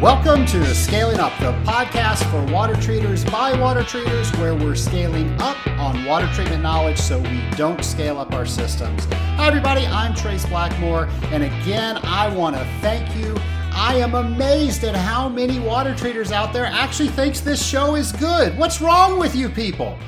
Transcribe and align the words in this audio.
Welcome 0.00 0.46
to 0.46 0.74
Scaling 0.74 1.20
Up, 1.20 1.38
the 1.40 1.52
podcast 1.70 2.24
for 2.30 2.50
water 2.50 2.74
treaters 2.74 3.22
by 3.22 3.52
water 3.60 3.82
treaters, 3.82 4.34
where 4.38 4.54
we're 4.54 4.74
scaling 4.74 5.30
up 5.38 5.58
on 5.78 6.06
water 6.06 6.26
treatment 6.32 6.62
knowledge 6.62 6.96
so 6.96 7.18
we 7.18 7.42
don't 7.50 7.84
scale 7.84 8.16
up 8.16 8.32
our 8.32 8.46
systems. 8.46 9.04
Hi, 9.12 9.46
everybody. 9.46 9.84
I'm 9.84 10.14
Trace 10.14 10.46
Blackmore, 10.46 11.04
and 11.24 11.42
again, 11.42 11.98
I 12.02 12.34
want 12.34 12.56
to 12.56 12.64
thank 12.80 13.14
you. 13.14 13.36
I 13.72 13.96
am 13.96 14.14
amazed 14.14 14.84
at 14.84 14.96
how 14.96 15.28
many 15.28 15.60
water 15.60 15.94
treaters 15.94 16.32
out 16.32 16.54
there 16.54 16.64
actually 16.64 17.10
thinks 17.10 17.40
this 17.40 17.62
show 17.62 17.94
is 17.94 18.10
good. 18.12 18.56
What's 18.56 18.80
wrong 18.80 19.18
with 19.18 19.36
you 19.36 19.50
people? 19.50 19.98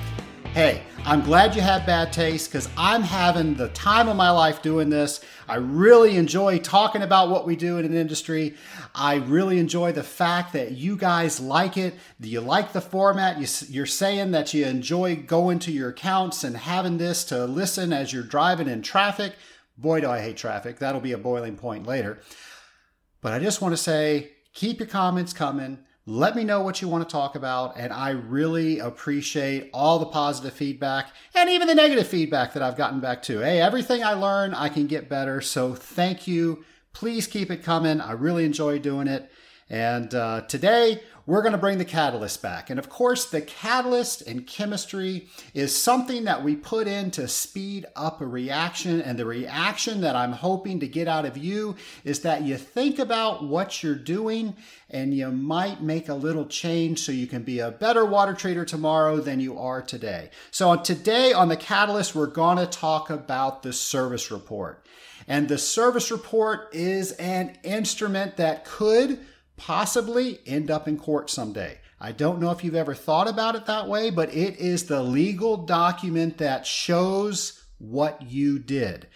Hey, 0.55 0.85
I'm 1.05 1.21
glad 1.21 1.57
you 1.57 1.63
had 1.63 1.85
bad 1.85 2.13
taste 2.13 2.49
because 2.49 2.69
I'm 2.77 3.03
having 3.03 3.55
the 3.55 3.69
time 3.71 4.09
of 4.09 4.17
my 4.17 4.31
life 4.31 4.63
doing 4.63 4.89
this. 4.89 5.21
I 5.49 5.57
really 5.57 6.17
enjoy 6.17 6.61
talking 6.61 7.03
about 7.03 7.29
what 7.29 7.45
we 7.45 7.57
do 7.57 7.79
in 7.79 7.85
an 7.85 7.95
industry. 7.95 8.55
I 8.95 9.17
really 9.17 9.59
enjoy 9.59 9.91
the 9.91 10.05
fact 10.05 10.53
that 10.53 10.73
you 10.73 10.97
guys 10.97 11.41
like 11.41 11.77
it. 11.77 11.95
You 12.21 12.41
like 12.41 12.73
the 12.73 12.81
format. 12.81 13.39
You, 13.69 13.83
are 13.83 13.87
saying 13.87 14.31
that 14.31 14.55
you 14.55 14.65
enjoy 14.65 15.17
going 15.17 15.59
to 15.61 15.73
your 15.73 15.91
accounts 15.91 16.45
and 16.45 16.57
having 16.57 16.99
this 16.99 17.25
to 17.25 17.47
listen 17.47 17.93
as 17.93 18.13
you're 18.13 18.23
driving 18.23 18.69
in 18.69 18.81
traffic. 18.81 19.33
Boy, 19.77 20.03
do 20.03 20.09
I 20.09 20.21
hate 20.21 20.37
traffic. 20.37 20.79
That'll 20.79 21.01
be 21.01 21.13
a 21.13 21.19
boiling 21.19 21.57
point 21.57 21.85
later. 21.85 22.21
But 23.21 23.33
I 23.33 23.41
just 23.41 23.61
want 23.61 23.73
to 23.73 23.77
say 23.77 24.31
keep 24.55 24.79
your 24.79 24.89
comments 24.89 25.33
coming. 25.33 25.79
Let 26.05 26.35
me 26.35 26.43
know 26.43 26.63
what 26.63 26.83
you 26.83 26.89
want 26.89 27.09
to 27.09 27.13
talk 27.13 27.37
about, 27.37 27.77
and 27.77 27.93
I 27.93 28.11
really 28.11 28.81
appreciate 28.81 29.71
all 29.73 30.01
the 30.01 30.07
positive 30.07 30.53
feedback 30.53 31.13
and 31.33 31.49
even 31.49 31.69
the 31.69 31.77
negative 31.77 32.09
feedback 32.09 32.55
that 32.55 32.63
I've 32.63 32.77
gotten 32.77 32.99
back 32.99 33.23
too. 33.23 33.39
Hey, 33.39 33.61
everything 33.61 34.03
I 34.03 34.15
learn, 34.15 34.53
I 34.53 34.69
can 34.69 34.89
get 34.89 35.09
better. 35.09 35.41
So 35.41 35.77
thank 35.77 36.27
you. 36.27 36.65
Please 36.93 37.29
keep 37.29 37.53
it 37.53 37.63
coming. 37.63 38.01
I 38.01 38.13
really 38.13 38.45
enjoy 38.45 38.81
doing 38.81 39.07
it. 39.07 39.31
And 39.71 40.13
uh, 40.13 40.41
today, 40.49 41.01
we're 41.25 41.43
going 41.43 41.53
to 41.53 41.59
bring 41.59 41.79
the 41.79 41.85
catalyst 41.85 42.43
back. 42.43 42.69
And 42.69 42.79
of 42.79 42.89
course, 42.89 43.27
the 43.27 43.41
catalyst 43.41 44.23
in 44.23 44.43
chemistry 44.43 45.29
is 45.55 45.77
something 45.77 46.25
that 46.25 46.43
we 46.43 46.57
put 46.57 46.89
in 46.89 47.11
to 47.13 47.29
speed 47.29 47.87
up 47.95 48.21
a 48.21 48.27
reaction. 48.27 49.01
And 49.01 49.19
the 49.19 49.27
reaction 49.27 50.01
that 50.01 50.17
I'm 50.17 50.33
hoping 50.33 50.81
to 50.81 50.89
get 50.89 51.07
out 51.07 51.25
of 51.25 51.37
you 51.37 51.77
is 52.05 52.21
that 52.21 52.43
you 52.43 52.57
think 52.57 52.99
about 52.99 53.45
what 53.45 53.83
you're 53.83 53.95
doing 53.95 54.57
and 54.91 55.15
you 55.15 55.31
might 55.31 55.81
make 55.81 56.09
a 56.09 56.15
little 56.15 56.47
change 56.47 57.01
so 57.01 57.13
you 57.13 57.27
can 57.27 57.43
be 57.43 57.61
a 57.61 57.71
better 57.71 58.05
water 58.05 58.35
treater 58.35 58.67
tomorrow 58.67 59.19
than 59.19 59.41
you 59.41 59.59
are 59.59 59.81
today. 59.81 60.31
So, 60.51 60.77
today 60.77 61.33
on 61.33 61.49
the 61.49 61.57
catalyst, 61.57 62.15
we're 62.15 62.27
going 62.27 62.59
to 62.59 62.67
talk 62.67 63.11
about 63.11 63.63
the 63.63 63.73
service 63.73 64.31
report. 64.31 64.85
And 65.29 65.49
the 65.49 65.59
service 65.59 66.11
report 66.11 66.75
is 66.75 67.13
an 67.13 67.57
instrument 67.63 68.37
that 68.37 68.65
could 68.65 69.21
possibly 69.67 70.41
end 70.45 70.73
up 70.73 70.89
in 70.89 70.99
court 70.99 71.31
someday. 71.31 71.79
I 72.01 72.11
don't 72.11 72.41
know 72.41 72.51
if 72.51 72.65
you've 72.65 72.75
ever 72.75 72.95
thought 72.95 73.29
about 73.29 73.55
it 73.55 73.67
that 73.67 73.87
way, 73.87 74.11
but 74.11 74.35
it 74.35 74.59
is 74.59 74.87
the 74.87 75.03
legal 75.03 75.57
document 75.57 76.39
that 76.39 76.67
shows 76.67 77.63
what 77.79 78.23
you 78.23 78.59
did. 78.59 79.07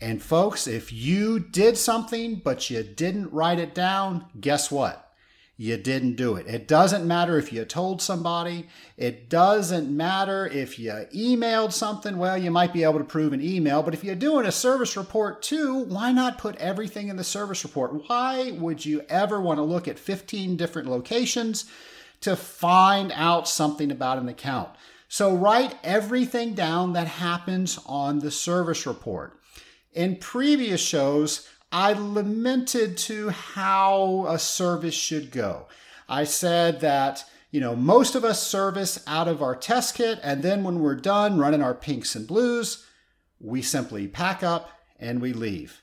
And 0.00 0.20
folks, 0.20 0.66
if 0.66 0.92
you 0.92 1.38
did 1.38 1.78
something 1.78 2.42
but 2.44 2.70
you 2.70 2.82
didn't 2.82 3.32
write 3.32 3.60
it 3.60 3.72
down, 3.72 4.26
guess 4.40 4.68
what? 4.68 5.01
You 5.62 5.76
didn't 5.76 6.16
do 6.16 6.34
it. 6.34 6.48
It 6.48 6.66
doesn't 6.66 7.06
matter 7.06 7.38
if 7.38 7.52
you 7.52 7.64
told 7.64 8.02
somebody. 8.02 8.66
It 8.96 9.28
doesn't 9.28 9.96
matter 9.96 10.44
if 10.44 10.76
you 10.76 10.90
emailed 11.14 11.70
something. 11.72 12.18
Well, 12.18 12.36
you 12.36 12.50
might 12.50 12.72
be 12.72 12.82
able 12.82 12.98
to 12.98 13.04
prove 13.04 13.32
an 13.32 13.40
email, 13.40 13.80
but 13.80 13.94
if 13.94 14.02
you're 14.02 14.16
doing 14.16 14.44
a 14.44 14.50
service 14.50 14.96
report 14.96 15.40
too, 15.40 15.84
why 15.84 16.10
not 16.10 16.36
put 16.36 16.56
everything 16.56 17.06
in 17.06 17.14
the 17.14 17.22
service 17.22 17.62
report? 17.62 18.08
Why 18.08 18.50
would 18.58 18.84
you 18.84 19.02
ever 19.08 19.40
want 19.40 19.58
to 19.58 19.62
look 19.62 19.86
at 19.86 20.00
15 20.00 20.56
different 20.56 20.88
locations 20.88 21.66
to 22.22 22.34
find 22.34 23.12
out 23.14 23.46
something 23.46 23.92
about 23.92 24.18
an 24.18 24.28
account? 24.28 24.70
So 25.06 25.32
write 25.32 25.76
everything 25.84 26.54
down 26.54 26.94
that 26.94 27.06
happens 27.06 27.78
on 27.86 28.18
the 28.18 28.32
service 28.32 28.84
report. 28.84 29.38
In 29.92 30.16
previous 30.16 30.80
shows, 30.80 31.48
I 31.72 31.94
lamented 31.94 32.98
to 32.98 33.30
how 33.30 34.26
a 34.28 34.38
service 34.38 34.94
should 34.94 35.30
go. 35.30 35.68
I 36.08 36.24
said 36.24 36.80
that, 36.80 37.24
you 37.50 37.60
know, 37.60 37.74
most 37.74 38.14
of 38.14 38.24
us 38.24 38.46
service 38.46 39.02
out 39.06 39.26
of 39.26 39.42
our 39.42 39.56
test 39.56 39.94
kit, 39.94 40.20
and 40.22 40.42
then 40.42 40.62
when 40.62 40.80
we're 40.80 40.96
done 40.96 41.38
running 41.38 41.62
our 41.62 41.74
pinks 41.74 42.14
and 42.14 42.26
blues, 42.26 42.86
we 43.40 43.62
simply 43.62 44.06
pack 44.06 44.42
up 44.42 44.70
and 44.98 45.22
we 45.22 45.32
leave. 45.32 45.82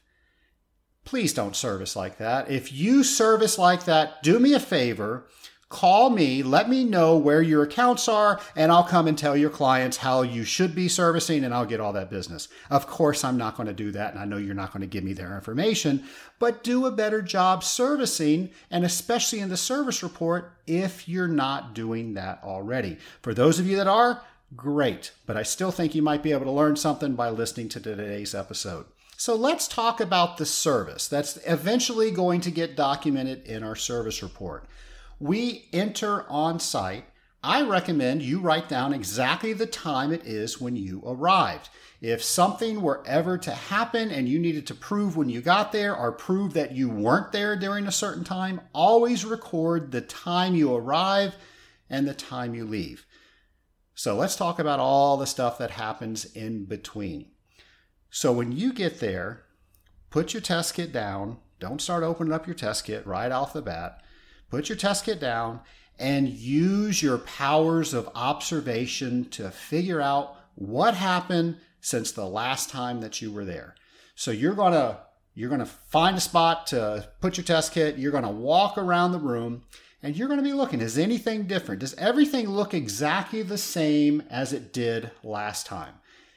Please 1.06 1.34
don't 1.34 1.56
service 1.56 1.96
like 1.96 2.18
that. 2.20 2.52
If 2.52 2.72
you 2.72 3.04
service 3.04 3.58
like 3.58 3.86
that, 3.86 4.22
do 4.22 4.38
me 4.38 4.54
a 4.54 4.60
favor 4.60 5.28
Call 5.70 6.10
me, 6.10 6.42
let 6.42 6.68
me 6.68 6.84
know 6.84 7.16
where 7.16 7.44
your 7.44 7.62
accounts 7.62 8.08
are, 8.08 8.42
and 8.56 8.72
I'll 8.72 8.84
come 8.84 9.08
and 9.08 9.16
tell 9.16 9.38
your 9.38 9.52
clients 9.52 9.98
how 9.98 10.24
you 10.24 10.44
should 10.44 10.74
be 10.74 10.88
servicing, 10.88 11.44
and 11.44 11.54
I'll 11.54 11.68
get 11.68 11.80
all 11.80 11.94
that 11.94 12.10
business. 12.10 12.48
Of 12.72 12.88
course, 12.88 13.24
I'm 13.24 13.38
not 13.38 13.56
going 13.56 13.68
to 13.68 13.74
do 13.74 13.92
that, 13.92 14.12
and 14.12 14.20
I 14.20 14.26
know 14.26 14.38
you're 14.38 14.56
not 14.56 14.74
going 14.74 14.82
to 14.82 14.88
give 14.88 15.04
me 15.04 15.14
their 15.14 15.36
information, 15.36 16.04
but 16.40 16.64
do 16.64 16.88
a 16.88 16.92
better 16.92 17.22
job 17.22 17.64
servicing, 17.64 18.50
and 18.72 18.84
especially 18.84 19.42
in 19.42 19.50
the 19.50 19.58
service 19.58 20.02
report 20.02 20.54
if 20.66 21.08
you're 21.08 21.28
not 21.28 21.76
doing 21.76 22.16
that 22.16 22.40
already. 22.44 22.98
For 23.22 23.36
those 23.36 23.60
of 23.60 23.68
you 23.68 23.78
that 23.78 23.88
are, 23.88 24.24
great, 24.56 25.12
but 25.28 25.38
I 25.38 25.44
still 25.44 25.70
think 25.70 25.94
you 25.94 26.02
might 26.02 26.24
be 26.24 26.32
able 26.32 26.46
to 26.46 26.52
learn 26.52 26.78
something 26.78 27.14
by 27.14 27.30
listening 27.30 27.70
to 27.70 27.80
today's 27.80 28.34
episode. 28.34 28.88
So 29.18 29.36
let's 29.36 29.68
talk 29.68 30.00
about 30.02 30.38
the 30.38 30.48
service 30.48 31.08
that's 31.08 31.38
eventually 31.46 32.10
going 32.10 32.42
to 32.42 32.50
get 32.50 32.76
documented 32.76 33.46
in 33.46 33.62
our 33.62 33.76
service 33.76 34.24
report 34.24 34.66
we 35.20 35.68
enter 35.74 36.26
on 36.30 36.60
site, 36.60 37.06
I 37.44 37.62
recommend 37.62 38.22
you 38.22 38.40
write 38.40 38.68
down 38.68 38.94
exactly 38.94 39.54
the 39.54 39.66
time 39.66 40.12
it 40.12 40.26
is 40.26 40.60
when 40.60 40.76
you 40.76 41.02
arrived. 41.06 41.70
If 42.02 42.24
something 42.24 42.82
were 42.82 43.04
ever 43.06 43.38
to 43.40 43.52
happen 43.52 44.10
and 44.12 44.28
you 44.28 44.40
needed 44.40 44.68
to 44.68 44.74
prove 44.74 45.18
when 45.18 45.30
you 45.30 45.42
got 45.42 45.72
there 45.72 45.96
or 45.96 46.12
prove 46.12 46.54
that 46.54 46.74
you 46.74 46.90
weren't 46.90 47.32
there 47.32 47.58
during 47.58 47.88
a 47.88 47.92
certain 47.92 48.24
time, 48.24 48.62
always 48.74 49.26
record 49.26 49.92
the 49.92 50.02
time 50.02 50.56
you 50.56 50.74
arrive 50.74 51.36
and 51.90 52.08
the 52.08 52.14
time 52.14 52.56
you 52.56 52.66
leave. 52.66 53.06
So 53.96 54.16
let's 54.16 54.38
talk 54.38 54.60
about 54.60 54.80
all 54.80 55.18
the 55.18 55.28
stuff 55.28 55.58
that 55.58 55.72
happens 55.72 56.24
in 56.24 56.66
between. 56.66 57.32
So 58.10 58.32
when 58.32 58.54
you 58.54 58.72
get 58.72 59.02
there, 59.02 59.44
put 60.10 60.34
your 60.34 60.42
test 60.42 60.74
kit 60.74 60.94
down. 60.94 61.38
Don't 61.60 61.82
start 61.82 62.04
opening 62.04 62.34
up 62.34 62.48
your 62.48 62.56
test 62.56 62.86
kit 62.86 63.06
right 63.06 63.32
off 63.32 63.52
the 63.52 63.62
bat 63.62 64.02
put 64.50 64.70
your 64.70 64.78
test 64.78 65.06
kit 65.06 65.20
down 65.20 65.62
and 65.98 66.30
use 66.30 67.04
your 67.04 67.18
powers 67.18 67.94
of 67.94 68.10
observation 68.16 69.30
to 69.30 69.52
figure 69.52 70.02
out 70.02 70.36
what 70.56 70.94
happened 70.94 71.58
since 71.82 72.12
the 72.12 72.26
last 72.26 72.70
time 72.70 73.02
that 73.02 73.22
you 73.22 73.32
were 73.32 73.46
there. 73.46 73.76
So 74.16 74.32
you're 74.32 74.56
going 74.56 74.74
to 74.74 75.00
you're 75.36 75.50
going 75.50 75.60
to 75.60 75.66
find 75.66 76.18
a 76.18 76.22
spot 76.22 76.68
to 76.68 77.08
put 77.22 77.38
your 77.38 77.46
test 77.46 77.72
kit, 77.72 77.98
you're 77.98 78.12
going 78.12 78.26
to 78.26 78.30
walk 78.30 78.78
around 78.78 79.12
the 79.12 79.20
room 79.20 79.64
and 80.04 80.16
you're 80.16 80.28
going 80.28 80.40
to 80.40 80.44
be 80.44 80.54
looking 80.54 80.82
is 80.82 80.98
anything 80.98 81.44
different? 81.44 81.82
Does 81.82 81.94
everything 81.96 82.50
look 82.50 82.74
exactly 82.74 83.42
the 83.42 83.58
same 83.58 84.24
as 84.30 84.52
it 84.52 84.74
did 84.74 85.12
last 85.24 85.66
time? 85.66 85.96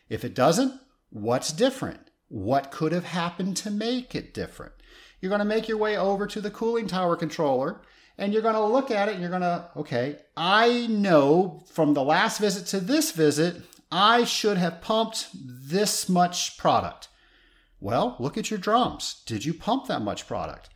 If 0.08 0.24
it 0.24 0.34
doesn't, 0.34 0.80
what's 1.10 1.52
different? 1.52 2.10
What 2.28 2.70
could 2.70 2.92
have 2.92 3.04
happened 3.04 3.56
to 3.58 3.70
make 3.70 4.14
it 4.14 4.34
different? 4.34 4.72
You're 5.20 5.30
going 5.30 5.40
to 5.40 5.44
make 5.44 5.68
your 5.68 5.78
way 5.78 5.96
over 5.96 6.26
to 6.26 6.40
the 6.40 6.50
cooling 6.50 6.86
tower 6.86 7.16
controller 7.16 7.80
and 8.18 8.32
you're 8.32 8.42
going 8.42 8.54
to 8.54 8.64
look 8.64 8.90
at 8.90 9.08
it 9.08 9.12
and 9.12 9.20
you're 9.20 9.30
going 9.30 9.42
to, 9.42 9.68
okay, 9.76 10.18
I 10.36 10.86
know 10.88 11.62
from 11.70 11.94
the 11.94 12.04
last 12.04 12.38
visit 12.38 12.66
to 12.68 12.80
this 12.80 13.10
visit, 13.12 13.62
I 13.90 14.24
should 14.24 14.56
have 14.56 14.80
pumped 14.80 15.28
this 15.34 16.08
much 16.08 16.56
product. 16.56 17.08
Well, 17.80 18.16
look 18.18 18.38
at 18.38 18.50
your 18.50 18.58
drums. 18.58 19.22
Did 19.26 19.44
you 19.44 19.52
pump 19.52 19.86
that 19.88 20.02
much 20.02 20.26
product? 20.26 20.68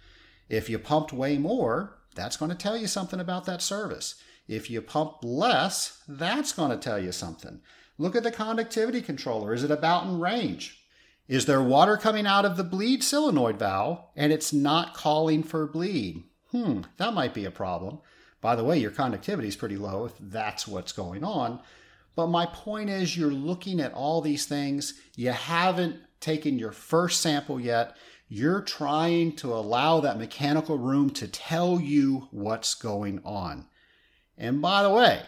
If 0.48 0.68
you 0.68 0.78
pumped 0.78 1.12
way 1.12 1.38
more, 1.38 1.98
that's 2.14 2.36
going 2.36 2.50
to 2.50 2.56
tell 2.56 2.76
you 2.76 2.86
something 2.86 3.20
about 3.20 3.44
that 3.46 3.62
service. 3.62 4.16
If 4.48 4.70
you 4.70 4.80
pump 4.80 5.18
less, 5.22 6.02
that's 6.08 6.52
going 6.52 6.70
to 6.70 6.76
tell 6.76 6.98
you 6.98 7.12
something. 7.12 7.60
Look 7.98 8.14
at 8.16 8.22
the 8.22 8.30
conductivity 8.30 9.00
controller. 9.00 9.54
Is 9.54 9.64
it 9.64 9.70
about 9.70 10.04
in 10.04 10.20
range? 10.20 10.82
Is 11.28 11.46
there 11.46 11.62
water 11.62 11.96
coming 11.96 12.26
out 12.26 12.44
of 12.44 12.56
the 12.56 12.64
bleed 12.64 13.02
solenoid 13.02 13.58
valve 13.58 14.04
and 14.14 14.32
it's 14.32 14.52
not 14.52 14.94
calling 14.94 15.42
for 15.42 15.66
bleed? 15.66 16.22
Hmm, 16.56 16.80
that 16.96 17.14
might 17.14 17.34
be 17.34 17.44
a 17.44 17.50
problem. 17.50 17.98
By 18.40 18.56
the 18.56 18.64
way, 18.64 18.78
your 18.78 18.90
conductivity 18.90 19.48
is 19.48 19.56
pretty 19.56 19.76
low 19.76 20.06
if 20.06 20.12
that's 20.20 20.66
what's 20.66 20.92
going 20.92 21.24
on. 21.24 21.60
But 22.14 22.28
my 22.28 22.46
point 22.46 22.88
is, 22.88 23.16
you're 23.16 23.30
looking 23.30 23.80
at 23.80 23.92
all 23.92 24.20
these 24.20 24.46
things. 24.46 24.94
You 25.16 25.32
haven't 25.32 25.96
taken 26.20 26.58
your 26.58 26.72
first 26.72 27.20
sample 27.20 27.60
yet. 27.60 27.96
You're 28.28 28.62
trying 28.62 29.36
to 29.36 29.52
allow 29.52 30.00
that 30.00 30.18
mechanical 30.18 30.78
room 30.78 31.10
to 31.10 31.28
tell 31.28 31.80
you 31.80 32.28
what's 32.30 32.74
going 32.74 33.20
on. 33.24 33.66
And 34.38 34.62
by 34.62 34.82
the 34.82 34.90
way, 34.90 35.22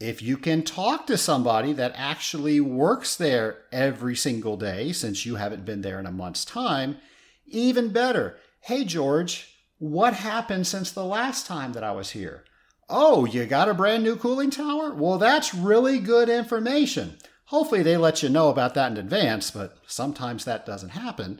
if 0.00 0.22
you 0.22 0.36
can 0.36 0.62
talk 0.62 1.06
to 1.06 1.16
somebody 1.16 1.72
that 1.74 1.92
actually 1.96 2.60
works 2.60 3.16
there 3.16 3.58
every 3.72 4.16
single 4.16 4.56
day 4.56 4.92
since 4.92 5.24
you 5.24 5.36
haven't 5.36 5.64
been 5.64 5.82
there 5.82 6.00
in 6.00 6.06
a 6.06 6.12
month's 6.12 6.44
time, 6.44 6.98
even 7.46 7.92
better. 7.92 8.36
Hey, 8.60 8.84
George, 8.84 9.53
What 9.84 10.14
happened 10.14 10.66
since 10.66 10.90
the 10.90 11.04
last 11.04 11.46
time 11.46 11.74
that 11.74 11.84
I 11.84 11.92
was 11.92 12.12
here? 12.12 12.44
Oh, 12.88 13.26
you 13.26 13.44
got 13.44 13.68
a 13.68 13.74
brand 13.74 14.02
new 14.02 14.16
cooling 14.16 14.48
tower? 14.48 14.94
Well, 14.94 15.18
that's 15.18 15.54
really 15.54 15.98
good 15.98 16.30
information. 16.30 17.18
Hopefully, 17.48 17.82
they 17.82 17.98
let 17.98 18.22
you 18.22 18.30
know 18.30 18.48
about 18.48 18.72
that 18.76 18.92
in 18.92 18.96
advance, 18.96 19.50
but 19.50 19.76
sometimes 19.86 20.46
that 20.46 20.64
doesn't 20.64 20.88
happen. 20.88 21.38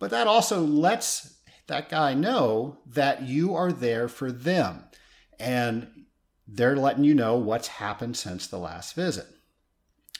But 0.00 0.10
that 0.10 0.26
also 0.26 0.60
lets 0.60 1.38
that 1.68 1.88
guy 1.88 2.14
know 2.14 2.80
that 2.84 3.22
you 3.22 3.54
are 3.54 3.70
there 3.70 4.08
for 4.08 4.32
them 4.32 4.82
and 5.38 5.86
they're 6.48 6.74
letting 6.74 7.04
you 7.04 7.14
know 7.14 7.36
what's 7.36 7.68
happened 7.68 8.16
since 8.16 8.48
the 8.48 8.58
last 8.58 8.96
visit. 8.96 9.26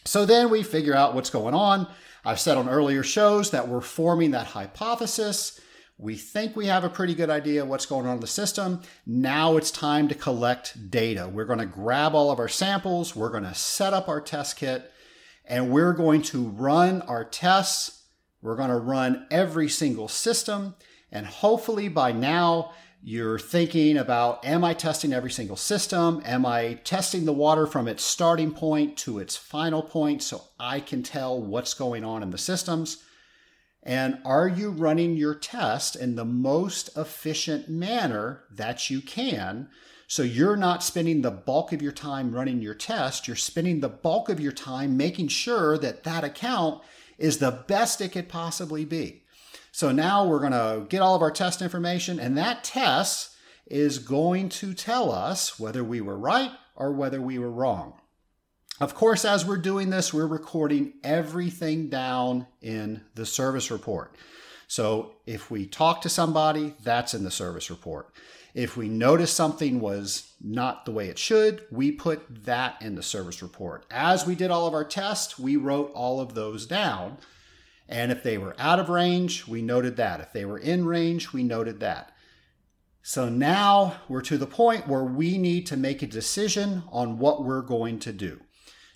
So 0.04 0.24
then 0.24 0.48
we 0.48 0.62
figure 0.62 0.94
out 0.94 1.12
what's 1.12 1.28
going 1.28 1.54
on. 1.54 1.88
I've 2.24 2.38
said 2.38 2.56
on 2.56 2.68
earlier 2.68 3.02
shows 3.02 3.50
that 3.50 3.66
we're 3.66 3.80
forming 3.80 4.30
that 4.30 4.46
hypothesis. 4.46 5.60
We 6.00 6.14
think 6.14 6.54
we 6.54 6.66
have 6.66 6.84
a 6.84 6.88
pretty 6.88 7.16
good 7.16 7.28
idea 7.28 7.64
what's 7.64 7.84
going 7.84 8.06
on 8.06 8.14
in 8.14 8.20
the 8.20 8.28
system. 8.28 8.82
Now 9.04 9.56
it's 9.56 9.72
time 9.72 10.06
to 10.06 10.14
collect 10.14 10.92
data. 10.92 11.28
We're 11.28 11.44
going 11.44 11.58
to 11.58 11.66
grab 11.66 12.14
all 12.14 12.30
of 12.30 12.38
our 12.38 12.48
samples, 12.48 13.16
we're 13.16 13.30
going 13.30 13.42
to 13.42 13.54
set 13.54 13.92
up 13.92 14.08
our 14.08 14.20
test 14.20 14.56
kit, 14.56 14.92
and 15.44 15.70
we're 15.70 15.92
going 15.92 16.22
to 16.22 16.48
run 16.50 17.02
our 17.02 17.24
tests. 17.24 18.04
We're 18.40 18.54
going 18.54 18.70
to 18.70 18.76
run 18.76 19.26
every 19.32 19.68
single 19.68 20.06
system. 20.06 20.76
And 21.10 21.26
hopefully 21.26 21.88
by 21.88 22.12
now, 22.12 22.70
you're 23.02 23.38
thinking 23.38 23.96
about 23.96 24.44
Am 24.44 24.62
I 24.62 24.74
testing 24.74 25.12
every 25.12 25.32
single 25.32 25.56
system? 25.56 26.22
Am 26.24 26.46
I 26.46 26.74
testing 26.84 27.24
the 27.24 27.32
water 27.32 27.66
from 27.66 27.88
its 27.88 28.04
starting 28.04 28.52
point 28.52 28.96
to 28.98 29.18
its 29.18 29.36
final 29.36 29.82
point 29.82 30.22
so 30.22 30.44
I 30.60 30.78
can 30.78 31.02
tell 31.02 31.42
what's 31.42 31.74
going 31.74 32.04
on 32.04 32.22
in 32.22 32.30
the 32.30 32.38
systems? 32.38 33.02
And 33.82 34.18
are 34.24 34.48
you 34.48 34.70
running 34.70 35.16
your 35.16 35.34
test 35.34 35.96
in 35.96 36.16
the 36.16 36.24
most 36.24 36.90
efficient 36.96 37.68
manner 37.68 38.44
that 38.50 38.90
you 38.90 39.00
can? 39.00 39.68
So 40.06 40.22
you're 40.22 40.56
not 40.56 40.82
spending 40.82 41.22
the 41.22 41.30
bulk 41.30 41.72
of 41.72 41.82
your 41.82 41.92
time 41.92 42.34
running 42.34 42.62
your 42.62 42.74
test, 42.74 43.28
you're 43.28 43.36
spending 43.36 43.80
the 43.80 43.88
bulk 43.88 44.28
of 44.28 44.40
your 44.40 44.52
time 44.52 44.96
making 44.96 45.28
sure 45.28 45.76
that 45.78 46.04
that 46.04 46.24
account 46.24 46.82
is 47.18 47.38
the 47.38 47.50
best 47.50 48.00
it 48.00 48.12
could 48.12 48.28
possibly 48.28 48.84
be. 48.84 49.24
So 49.70 49.92
now 49.92 50.26
we're 50.26 50.40
going 50.40 50.52
to 50.52 50.86
get 50.88 51.02
all 51.02 51.14
of 51.14 51.22
our 51.22 51.30
test 51.30 51.60
information, 51.60 52.18
and 52.18 52.38
that 52.38 52.64
test 52.64 53.36
is 53.66 53.98
going 53.98 54.48
to 54.48 54.72
tell 54.72 55.12
us 55.12 55.60
whether 55.60 55.84
we 55.84 56.00
were 56.00 56.18
right 56.18 56.52
or 56.74 56.92
whether 56.92 57.20
we 57.20 57.38
were 57.38 57.50
wrong. 57.50 58.00
Of 58.80 58.94
course, 58.94 59.24
as 59.24 59.44
we're 59.44 59.56
doing 59.56 59.90
this, 59.90 60.14
we're 60.14 60.28
recording 60.28 60.92
everything 61.02 61.88
down 61.88 62.46
in 62.62 63.00
the 63.16 63.26
service 63.26 63.72
report. 63.72 64.14
So 64.68 65.16
if 65.26 65.50
we 65.50 65.66
talk 65.66 66.00
to 66.02 66.08
somebody, 66.08 66.74
that's 66.84 67.12
in 67.12 67.24
the 67.24 67.30
service 67.32 67.70
report. 67.70 68.14
If 68.54 68.76
we 68.76 68.88
notice 68.88 69.32
something 69.32 69.80
was 69.80 70.32
not 70.40 70.84
the 70.84 70.92
way 70.92 71.08
it 71.08 71.18
should, 71.18 71.64
we 71.72 71.90
put 71.90 72.44
that 72.44 72.80
in 72.80 72.94
the 72.94 73.02
service 73.02 73.42
report. 73.42 73.84
As 73.90 74.26
we 74.26 74.36
did 74.36 74.52
all 74.52 74.68
of 74.68 74.74
our 74.74 74.84
tests, 74.84 75.40
we 75.40 75.56
wrote 75.56 75.90
all 75.92 76.20
of 76.20 76.34
those 76.34 76.64
down. 76.64 77.18
And 77.88 78.12
if 78.12 78.22
they 78.22 78.38
were 78.38 78.54
out 78.60 78.78
of 78.78 78.88
range, 78.88 79.48
we 79.48 79.60
noted 79.60 79.96
that. 79.96 80.20
If 80.20 80.32
they 80.32 80.44
were 80.44 80.58
in 80.58 80.86
range, 80.86 81.32
we 81.32 81.42
noted 81.42 81.80
that. 81.80 82.12
So 83.02 83.28
now 83.28 83.96
we're 84.08 84.20
to 84.22 84.38
the 84.38 84.46
point 84.46 84.86
where 84.86 85.04
we 85.04 85.36
need 85.36 85.66
to 85.66 85.76
make 85.76 86.00
a 86.02 86.06
decision 86.06 86.84
on 86.92 87.18
what 87.18 87.44
we're 87.44 87.62
going 87.62 87.98
to 88.00 88.12
do. 88.12 88.40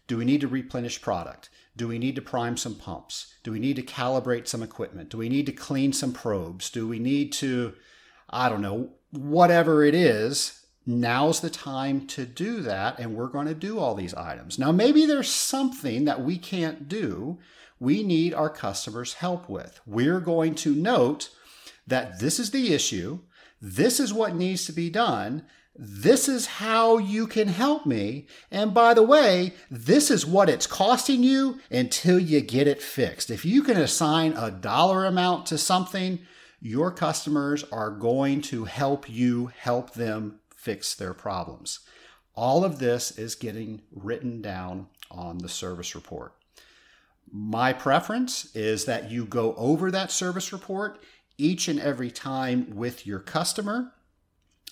Do 0.06 0.16
we 0.18 0.24
need 0.24 0.40
to 0.40 0.48
replenish 0.48 1.00
product? 1.00 1.48
Do 1.76 1.88
we 1.88 1.98
need 1.98 2.16
to 2.16 2.22
prime 2.22 2.56
some 2.56 2.74
pumps? 2.74 3.34
Do 3.42 3.52
we 3.52 3.58
need 3.58 3.76
to 3.76 3.82
calibrate 3.82 4.46
some 4.46 4.62
equipment? 4.62 5.08
Do 5.08 5.18
we 5.18 5.28
need 5.28 5.46
to 5.46 5.52
clean 5.52 5.92
some 5.92 6.12
probes? 6.12 6.70
Do 6.70 6.86
we 6.86 6.98
need 6.98 7.32
to, 7.34 7.74
I 8.28 8.48
don't 8.48 8.62
know, 8.62 8.90
whatever 9.10 9.84
it 9.84 9.94
is? 9.94 10.60
Now's 10.84 11.40
the 11.40 11.50
time 11.50 12.06
to 12.08 12.26
do 12.26 12.60
that, 12.62 12.98
and 12.98 13.14
we're 13.14 13.28
going 13.28 13.46
to 13.46 13.54
do 13.54 13.78
all 13.78 13.94
these 13.94 14.14
items. 14.14 14.58
Now, 14.58 14.72
maybe 14.72 15.06
there's 15.06 15.30
something 15.30 16.04
that 16.06 16.22
we 16.22 16.38
can't 16.38 16.88
do, 16.88 17.38
we 17.78 18.02
need 18.02 18.34
our 18.34 18.50
customers' 18.50 19.14
help 19.14 19.48
with. 19.48 19.80
We're 19.86 20.20
going 20.20 20.54
to 20.56 20.74
note 20.74 21.30
that 21.86 22.18
this 22.18 22.38
is 22.38 22.50
the 22.50 22.72
issue, 22.74 23.20
this 23.60 24.00
is 24.00 24.12
what 24.12 24.34
needs 24.34 24.66
to 24.66 24.72
be 24.72 24.90
done, 24.90 25.46
this 25.74 26.28
is 26.28 26.46
how 26.46 26.98
you 26.98 27.26
can 27.26 27.48
help 27.48 27.86
me. 27.86 28.26
And 28.50 28.74
by 28.74 28.92
the 28.92 29.02
way, 29.02 29.54
this 29.70 30.10
is 30.10 30.26
what 30.26 30.50
it's 30.50 30.66
costing 30.66 31.22
you 31.22 31.60
until 31.70 32.18
you 32.18 32.40
get 32.40 32.68
it 32.68 32.82
fixed. 32.82 33.30
If 33.30 33.44
you 33.44 33.62
can 33.62 33.78
assign 33.78 34.34
a 34.34 34.50
dollar 34.50 35.06
amount 35.06 35.46
to 35.46 35.58
something, 35.58 36.18
your 36.60 36.90
customers 36.90 37.64
are 37.72 37.90
going 37.90 38.42
to 38.42 38.66
help 38.66 39.08
you 39.08 39.46
help 39.46 39.94
them 39.94 40.40
fix 40.54 40.94
their 40.94 41.14
problems. 41.14 41.80
All 42.34 42.64
of 42.64 42.78
this 42.78 43.18
is 43.18 43.34
getting 43.34 43.82
written 43.90 44.42
down 44.42 44.88
on 45.10 45.38
the 45.38 45.48
service 45.48 45.94
report. 45.94 46.34
My 47.30 47.72
preference 47.72 48.54
is 48.54 48.84
that 48.84 49.10
you 49.10 49.24
go 49.24 49.54
over 49.54 49.90
that 49.90 50.10
service 50.10 50.52
report 50.52 51.02
each 51.38 51.66
and 51.66 51.80
every 51.80 52.10
time 52.10 52.76
with 52.76 53.06
your 53.06 53.18
customer 53.18 53.92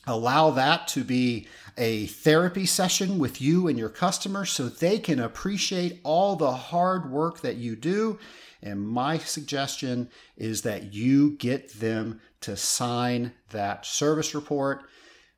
allow 0.07 0.51
that 0.51 0.89
to 0.89 1.05
be 1.05 1.47
a 1.77 2.07
therapy 2.07 2.67
session 2.67 3.19
with 3.19 3.41
you 3.41 3.69
and 3.69 3.79
your 3.79 3.89
customer 3.89 4.45
so 4.45 4.69
they 4.69 4.99
can 4.99 5.19
appreciate 5.19 6.01
all 6.03 6.37
the 6.37 6.53
hard 6.53 7.11
work 7.11 7.41
that 7.41 7.57
you 7.57 7.77
do. 7.77 8.19
And 8.63 8.87
my 8.87 9.19
suggestion 9.19 10.11
is 10.37 10.63
that 10.63 10.93
you 10.93 11.33
get 11.33 11.73
them 11.75 12.21
to 12.43 12.57
sign 12.57 13.33
that 13.51 13.87
service 13.87 14.35
report. 14.35 14.83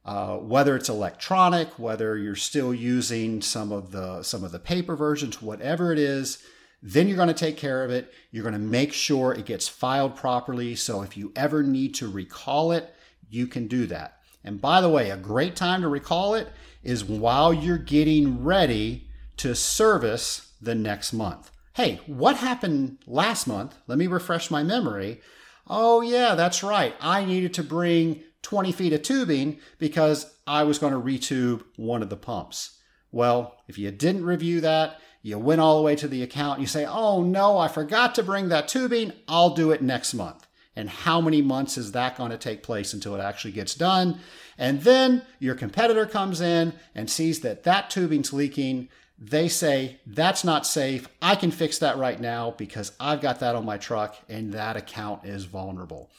Uh, 0.04 0.36
whether 0.36 0.74
it's 0.74 0.88
electronic, 0.88 1.78
whether 1.78 2.18
you're 2.18 2.34
still 2.34 2.74
using 2.74 3.40
some 3.40 3.70
of 3.70 3.92
the 3.92 4.20
some 4.24 4.42
of 4.42 4.50
the 4.50 4.58
paper 4.58 4.96
versions, 4.96 5.40
whatever 5.40 5.92
it 5.92 5.98
is, 6.00 6.42
then 6.82 7.06
you're 7.06 7.16
going 7.16 7.28
to 7.28 7.34
take 7.34 7.56
care 7.56 7.84
of 7.84 7.90
it. 7.92 8.12
You're 8.32 8.42
going 8.42 8.54
to 8.54 8.58
make 8.58 8.92
sure 8.92 9.32
it 9.32 9.46
gets 9.46 9.68
filed 9.68 10.16
properly. 10.16 10.74
So 10.74 11.02
if 11.02 11.16
you 11.16 11.30
ever 11.36 11.62
need 11.62 11.94
to 11.96 12.10
recall 12.10 12.72
it, 12.72 12.92
you 13.30 13.46
can 13.46 13.68
do 13.68 13.86
that. 13.86 14.21
And 14.44 14.60
by 14.60 14.80
the 14.80 14.88
way, 14.88 15.10
a 15.10 15.16
great 15.16 15.56
time 15.56 15.82
to 15.82 15.88
recall 15.88 16.34
it 16.34 16.48
is 16.82 17.04
while 17.04 17.52
you're 17.52 17.78
getting 17.78 18.42
ready 18.42 19.08
to 19.38 19.54
service 19.54 20.52
the 20.60 20.74
next 20.74 21.12
month. 21.12 21.50
Hey, 21.74 22.00
what 22.06 22.36
happened 22.36 22.98
last 23.06 23.46
month? 23.46 23.76
Let 23.86 23.98
me 23.98 24.06
refresh 24.06 24.50
my 24.50 24.62
memory. 24.62 25.20
Oh, 25.66 26.00
yeah, 26.00 26.34
that's 26.34 26.62
right. 26.62 26.94
I 27.00 27.24
needed 27.24 27.54
to 27.54 27.62
bring 27.62 28.22
20 28.42 28.72
feet 28.72 28.92
of 28.92 29.02
tubing 29.02 29.58
because 29.78 30.34
I 30.46 30.64
was 30.64 30.78
going 30.78 30.92
to 30.92 30.98
retube 30.98 31.64
one 31.76 32.02
of 32.02 32.10
the 32.10 32.16
pumps. 32.16 32.78
Well, 33.10 33.56
if 33.68 33.78
you 33.78 33.90
didn't 33.90 34.24
review 34.24 34.60
that, 34.60 35.00
you 35.22 35.38
went 35.38 35.60
all 35.60 35.76
the 35.76 35.82
way 35.82 35.94
to 35.96 36.08
the 36.08 36.22
account, 36.22 36.60
you 36.60 36.66
say, 36.66 36.84
oh 36.84 37.22
no, 37.22 37.56
I 37.56 37.68
forgot 37.68 38.14
to 38.16 38.24
bring 38.24 38.48
that 38.48 38.66
tubing, 38.66 39.12
I'll 39.28 39.50
do 39.50 39.70
it 39.70 39.80
next 39.80 40.14
month 40.14 40.46
and 40.74 40.88
how 40.88 41.20
many 41.20 41.42
months 41.42 41.76
is 41.76 41.92
that 41.92 42.16
going 42.16 42.30
to 42.30 42.38
take 42.38 42.62
place 42.62 42.92
until 42.92 43.14
it 43.14 43.20
actually 43.20 43.52
gets 43.52 43.74
done? 43.74 44.20
And 44.58 44.82
then 44.82 45.22
your 45.38 45.54
competitor 45.54 46.06
comes 46.06 46.40
in 46.40 46.74
and 46.94 47.10
sees 47.10 47.40
that 47.40 47.64
that 47.64 47.90
tubing's 47.90 48.32
leaking. 48.32 48.88
They 49.18 49.48
say 49.48 50.00
that's 50.06 50.44
not 50.44 50.66
safe. 50.66 51.08
I 51.20 51.34
can 51.34 51.50
fix 51.50 51.78
that 51.78 51.98
right 51.98 52.20
now 52.20 52.54
because 52.56 52.92
i've 52.98 53.20
got 53.20 53.40
that 53.40 53.54
on 53.54 53.64
my 53.64 53.76
truck 53.76 54.16
and 54.28 54.52
that 54.52 54.76
account 54.76 55.24
is 55.24 55.44
vulnerable. 55.44 56.10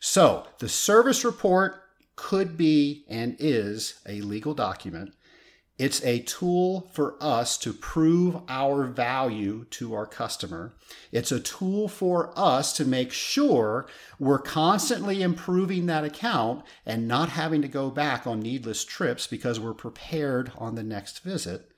So 0.00 0.46
the 0.58 0.68
service 0.68 1.24
report 1.24 1.82
could 2.16 2.56
be 2.56 3.04
and 3.08 3.36
is 3.38 4.00
a 4.06 4.20
legal 4.20 4.54
document 4.54 5.14
it's 5.82 6.00
a 6.04 6.20
tool 6.20 6.88
for 6.92 7.16
us 7.20 7.58
to 7.58 7.72
prove 7.72 8.40
our 8.48 8.84
value 8.84 9.64
to 9.70 9.94
our 9.94 10.06
customer. 10.06 10.76
It's 11.10 11.32
a 11.32 11.40
tool 11.40 11.88
for 11.88 12.32
us 12.38 12.72
to 12.74 12.84
make 12.84 13.10
sure 13.10 13.88
we're 14.16 14.38
constantly 14.38 15.22
improving 15.22 15.86
that 15.86 16.04
account 16.04 16.64
and 16.86 17.08
not 17.08 17.30
having 17.30 17.62
to 17.62 17.68
go 17.68 17.90
back 17.90 18.28
on 18.28 18.38
needless 18.38 18.84
trips 18.84 19.26
because 19.26 19.58
we're 19.58 19.74
prepared 19.74 20.52
on 20.56 20.76
the 20.76 20.84
next 20.84 21.24
visit. 21.24 21.72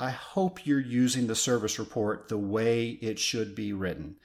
I 0.00 0.10
hope 0.10 0.66
you're 0.66 0.80
using 0.80 1.28
the 1.28 1.36
service 1.36 1.78
report 1.78 2.28
the 2.28 2.36
way 2.36 2.98
it 3.00 3.20
should 3.20 3.54
be 3.54 3.72
written. 3.72 4.16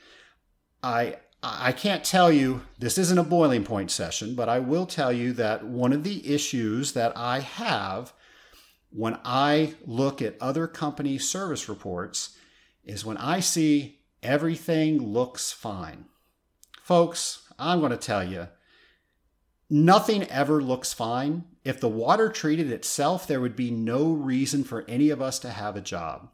I 0.81 1.17
I 1.45 1.73
can't 1.73 2.05
tell 2.05 2.31
you, 2.31 2.61
this 2.79 2.97
isn't 2.97 3.17
a 3.17 3.23
boiling 3.23 3.65
point 3.65 3.91
session, 3.91 4.33
but 4.33 4.47
I 4.47 4.59
will 4.59 4.85
tell 4.85 5.11
you 5.11 5.33
that 5.33 5.65
one 5.65 5.91
of 5.91 6.05
the 6.05 6.33
issues 6.33 6.93
that 6.93 7.11
I 7.17 7.41
have 7.41 8.13
when 8.91 9.19
I 9.25 9.73
look 9.85 10.21
at 10.21 10.37
other 10.39 10.67
company 10.67 11.17
service 11.17 11.67
reports 11.67 12.37
is 12.85 13.03
when 13.03 13.17
I 13.17 13.41
see 13.41 13.99
everything 14.21 15.01
looks 15.01 15.51
fine. 15.51 16.05
Folks, 16.81 17.45
I'm 17.59 17.79
going 17.79 17.91
to 17.91 17.97
tell 17.97 18.23
you, 18.23 18.47
nothing 19.69 20.23
ever 20.29 20.61
looks 20.61 20.93
fine. 20.93 21.43
If 21.65 21.81
the 21.81 21.89
water 21.89 22.29
treated 22.29 22.71
itself, 22.71 23.27
there 23.27 23.41
would 23.41 23.57
be 23.57 23.69
no 23.69 24.13
reason 24.13 24.63
for 24.63 24.85
any 24.87 25.09
of 25.09 25.21
us 25.21 25.39
to 25.39 25.49
have 25.49 25.75
a 25.75 25.81
job. 25.81 26.29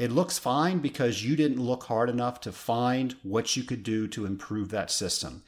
It 0.00 0.10
looks 0.10 0.38
fine 0.38 0.78
because 0.78 1.22
you 1.22 1.36
didn't 1.36 1.60
look 1.60 1.84
hard 1.84 2.08
enough 2.08 2.40
to 2.40 2.52
find 2.52 3.14
what 3.22 3.54
you 3.54 3.64
could 3.64 3.82
do 3.82 4.08
to 4.08 4.24
improve 4.24 4.70
that 4.70 4.90
system. 4.90 5.42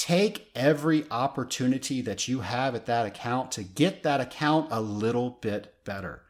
take 0.00 0.50
every 0.54 1.04
opportunity 1.10 2.00
that 2.00 2.26
you 2.26 2.40
have 2.40 2.74
at 2.74 2.86
that 2.86 3.04
account 3.04 3.52
to 3.52 3.62
get 3.62 4.02
that 4.02 4.18
account 4.18 4.66
a 4.70 4.80
little 4.80 5.36
bit 5.42 5.74
better. 5.84 6.22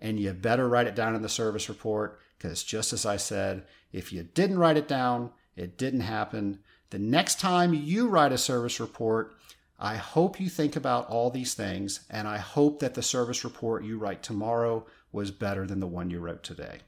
And 0.00 0.18
you 0.18 0.32
better 0.32 0.66
write 0.66 0.86
it 0.86 0.94
down 0.94 1.14
in 1.14 1.20
the 1.20 1.28
service 1.28 1.68
report 1.68 2.18
because, 2.38 2.64
just 2.64 2.94
as 2.94 3.04
I 3.04 3.18
said, 3.18 3.66
if 3.92 4.14
you 4.14 4.22
didn't 4.22 4.58
write 4.58 4.78
it 4.78 4.88
down, 4.88 5.30
it 5.56 5.76
didn't 5.76 6.00
happen. 6.00 6.60
The 6.88 6.98
next 6.98 7.38
time 7.38 7.74
you 7.74 8.08
write 8.08 8.32
a 8.32 8.38
service 8.38 8.80
report, 8.80 9.36
I 9.78 9.96
hope 9.96 10.40
you 10.40 10.48
think 10.48 10.74
about 10.74 11.06
all 11.10 11.28
these 11.28 11.52
things, 11.52 12.00
and 12.08 12.26
I 12.26 12.38
hope 12.38 12.80
that 12.80 12.94
the 12.94 13.02
service 13.02 13.44
report 13.44 13.84
you 13.84 13.98
write 13.98 14.22
tomorrow 14.22 14.86
was 15.12 15.30
better 15.30 15.66
than 15.66 15.80
the 15.80 15.86
one 15.86 16.08
you 16.08 16.18
wrote 16.18 16.42
today. 16.42 16.78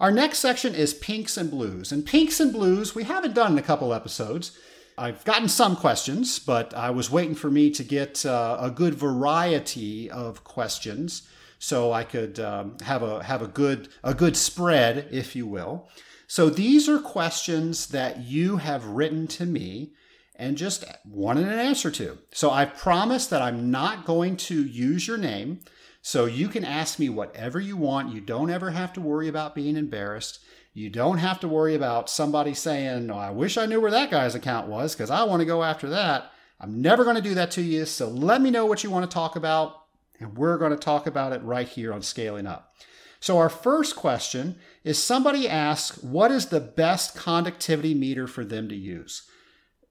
Our 0.00 0.10
next 0.10 0.38
section 0.38 0.74
is 0.74 0.94
pinks 0.94 1.36
and 1.36 1.50
blues. 1.50 1.92
And 1.92 2.06
pinks 2.06 2.40
and 2.40 2.52
blues, 2.52 2.94
we 2.94 3.04
haven't 3.04 3.34
done 3.34 3.52
in 3.52 3.58
a 3.58 3.62
couple 3.62 3.92
episodes. 3.92 4.58
I've 4.96 5.22
gotten 5.24 5.48
some 5.48 5.76
questions, 5.76 6.38
but 6.38 6.72
I 6.72 6.88
was 6.88 7.10
waiting 7.10 7.34
for 7.34 7.50
me 7.50 7.70
to 7.72 7.84
get 7.84 8.24
uh, 8.24 8.56
a 8.58 8.70
good 8.70 8.94
variety 8.94 10.10
of 10.10 10.42
questions 10.42 11.28
so 11.58 11.92
I 11.92 12.04
could 12.04 12.40
um, 12.40 12.78
have 12.82 13.02
a 13.02 13.22
have 13.22 13.42
a 13.42 13.46
good 13.46 13.88
a 14.02 14.14
good 14.14 14.38
spread, 14.38 15.08
if 15.10 15.36
you 15.36 15.46
will. 15.46 15.88
So 16.26 16.48
these 16.48 16.88
are 16.88 16.98
questions 16.98 17.88
that 17.88 18.20
you 18.20 18.56
have 18.56 18.86
written 18.86 19.26
to 19.28 19.44
me 19.44 19.92
and 20.34 20.56
just 20.56 20.84
wanted 21.04 21.46
an 21.46 21.58
answer 21.58 21.90
to. 21.90 22.18
So 22.32 22.50
I've 22.50 22.74
promised 22.74 23.28
that 23.28 23.42
I'm 23.42 23.70
not 23.70 24.06
going 24.06 24.38
to 24.38 24.64
use 24.64 25.06
your 25.06 25.18
name. 25.18 25.60
So 26.02 26.24
you 26.24 26.48
can 26.48 26.64
ask 26.64 26.98
me 26.98 27.08
whatever 27.08 27.60
you 27.60 27.76
want. 27.76 28.12
You 28.12 28.20
don't 28.20 28.50
ever 28.50 28.70
have 28.70 28.92
to 28.94 29.00
worry 29.00 29.28
about 29.28 29.54
being 29.54 29.76
embarrassed. 29.76 30.40
You 30.72 30.88
don't 30.88 31.18
have 31.18 31.40
to 31.40 31.48
worry 31.48 31.74
about 31.74 32.08
somebody 32.08 32.54
saying, 32.54 33.10
oh, 33.10 33.18
I 33.18 33.30
wish 33.30 33.58
I 33.58 33.66
knew 33.66 33.80
where 33.80 33.90
that 33.90 34.10
guy's 34.10 34.34
account 34.34 34.68
was 34.68 34.94
because 34.94 35.10
I 35.10 35.24
want 35.24 35.40
to 35.40 35.46
go 35.46 35.62
after 35.62 35.88
that. 35.90 36.30
I'm 36.60 36.80
never 36.80 37.04
going 37.04 37.16
to 37.16 37.22
do 37.22 37.34
that 37.34 37.50
to 37.52 37.62
you. 37.62 37.86
So 37.86 38.08
let 38.08 38.40
me 38.40 38.50
know 38.50 38.66
what 38.66 38.84
you 38.84 38.90
want 38.90 39.10
to 39.10 39.14
talk 39.14 39.36
about, 39.36 39.84
and 40.20 40.36
we're 40.36 40.58
going 40.58 40.72
to 40.72 40.76
talk 40.76 41.06
about 41.06 41.32
it 41.32 41.42
right 41.42 41.68
here 41.68 41.92
on 41.92 42.02
Scaling 42.02 42.46
Up. 42.46 42.72
So, 43.22 43.36
our 43.36 43.50
first 43.50 43.96
question 43.96 44.56
is 44.82 45.02
somebody 45.02 45.46
asks, 45.46 46.02
What 46.02 46.30
is 46.30 46.46
the 46.46 46.60
best 46.60 47.14
conductivity 47.14 47.92
meter 47.92 48.26
for 48.26 48.46
them 48.46 48.68
to 48.70 48.74
use? 48.74 49.28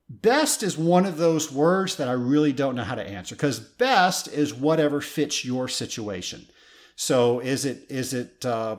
Best 0.10 0.63
is 0.63 0.78
one 0.78 1.06
of 1.06 1.18
those 1.18 1.51
words 1.51 1.98
that 1.98 2.08
I 2.08 2.13
really 2.13 2.51
don't 2.51 2.75
know 2.75 2.84
how 2.84 2.96
to 2.96 3.08
answer 3.08 3.36
because 3.36 3.60
best 3.60 4.28
is 4.28 4.54
whatever 4.54 5.01
fits 5.01 5.46
your 5.46 5.68
situation. 5.68 6.48
So, 6.96 7.39
is 7.39 7.63
it, 7.63 7.86
is 7.89 8.13
it, 8.13 8.44
uh, 8.44 8.78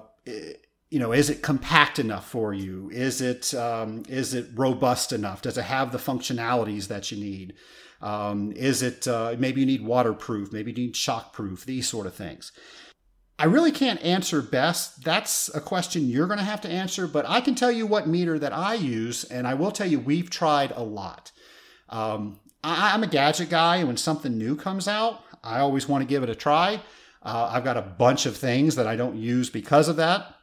you 0.90 0.98
know, 0.98 1.12
is 1.12 1.30
it 1.30 1.40
compact 1.40 1.98
enough 1.98 2.28
for 2.28 2.52
you? 2.52 2.90
Is 2.92 3.20
it 3.20 3.54
um, 3.54 4.02
is 4.08 4.34
it 4.34 4.48
robust 4.54 5.12
enough? 5.12 5.42
Does 5.42 5.56
it 5.56 5.62
have 5.62 5.92
the 5.92 5.98
functionalities 5.98 6.88
that 6.88 7.10
you 7.12 7.18
need? 7.18 7.54
Um, 8.02 8.52
is 8.52 8.82
it 8.82 9.06
uh, 9.06 9.36
maybe 9.38 9.60
you 9.60 9.66
need 9.66 9.84
waterproof? 9.84 10.52
Maybe 10.52 10.72
you 10.72 10.76
need 10.76 10.94
shockproof? 10.94 11.64
These 11.64 11.88
sort 11.88 12.06
of 12.06 12.14
things. 12.14 12.50
I 13.40 13.44
really 13.44 13.72
can't 13.72 14.02
answer 14.02 14.42
best. 14.42 15.02
That's 15.02 15.48
a 15.54 15.62
question 15.62 16.06
you're 16.06 16.26
going 16.26 16.38
to 16.38 16.44
have 16.44 16.60
to 16.60 16.68
answer, 16.68 17.06
but 17.06 17.26
I 17.26 17.40
can 17.40 17.54
tell 17.54 17.72
you 17.72 17.86
what 17.86 18.06
meter 18.06 18.38
that 18.38 18.52
I 18.52 18.74
use, 18.74 19.24
and 19.24 19.48
I 19.48 19.54
will 19.54 19.70
tell 19.70 19.86
you 19.86 19.98
we've 19.98 20.28
tried 20.28 20.72
a 20.72 20.82
lot. 20.82 21.32
Um, 21.88 22.38
I, 22.62 22.94
am 22.94 23.02
a 23.02 23.06
gadget 23.06 23.48
guy, 23.48 23.76
and 23.76 23.86
when 23.86 23.96
something 23.96 24.36
new 24.36 24.56
comes 24.56 24.86
out, 24.86 25.22
I 25.42 25.60
always 25.60 25.88
want 25.88 26.02
to 26.02 26.06
give 26.06 26.22
it 26.22 26.28
a 26.28 26.34
try. 26.34 26.82
Uh, 27.22 27.48
I've 27.50 27.64
got 27.64 27.78
a 27.78 27.82
bunch 27.82 28.26
of 28.26 28.36
things 28.36 28.74
that 28.76 28.86
I 28.86 28.94
don't 28.94 29.16
use 29.16 29.48
because 29.48 29.88
of 29.88 29.96
that. 29.96 30.36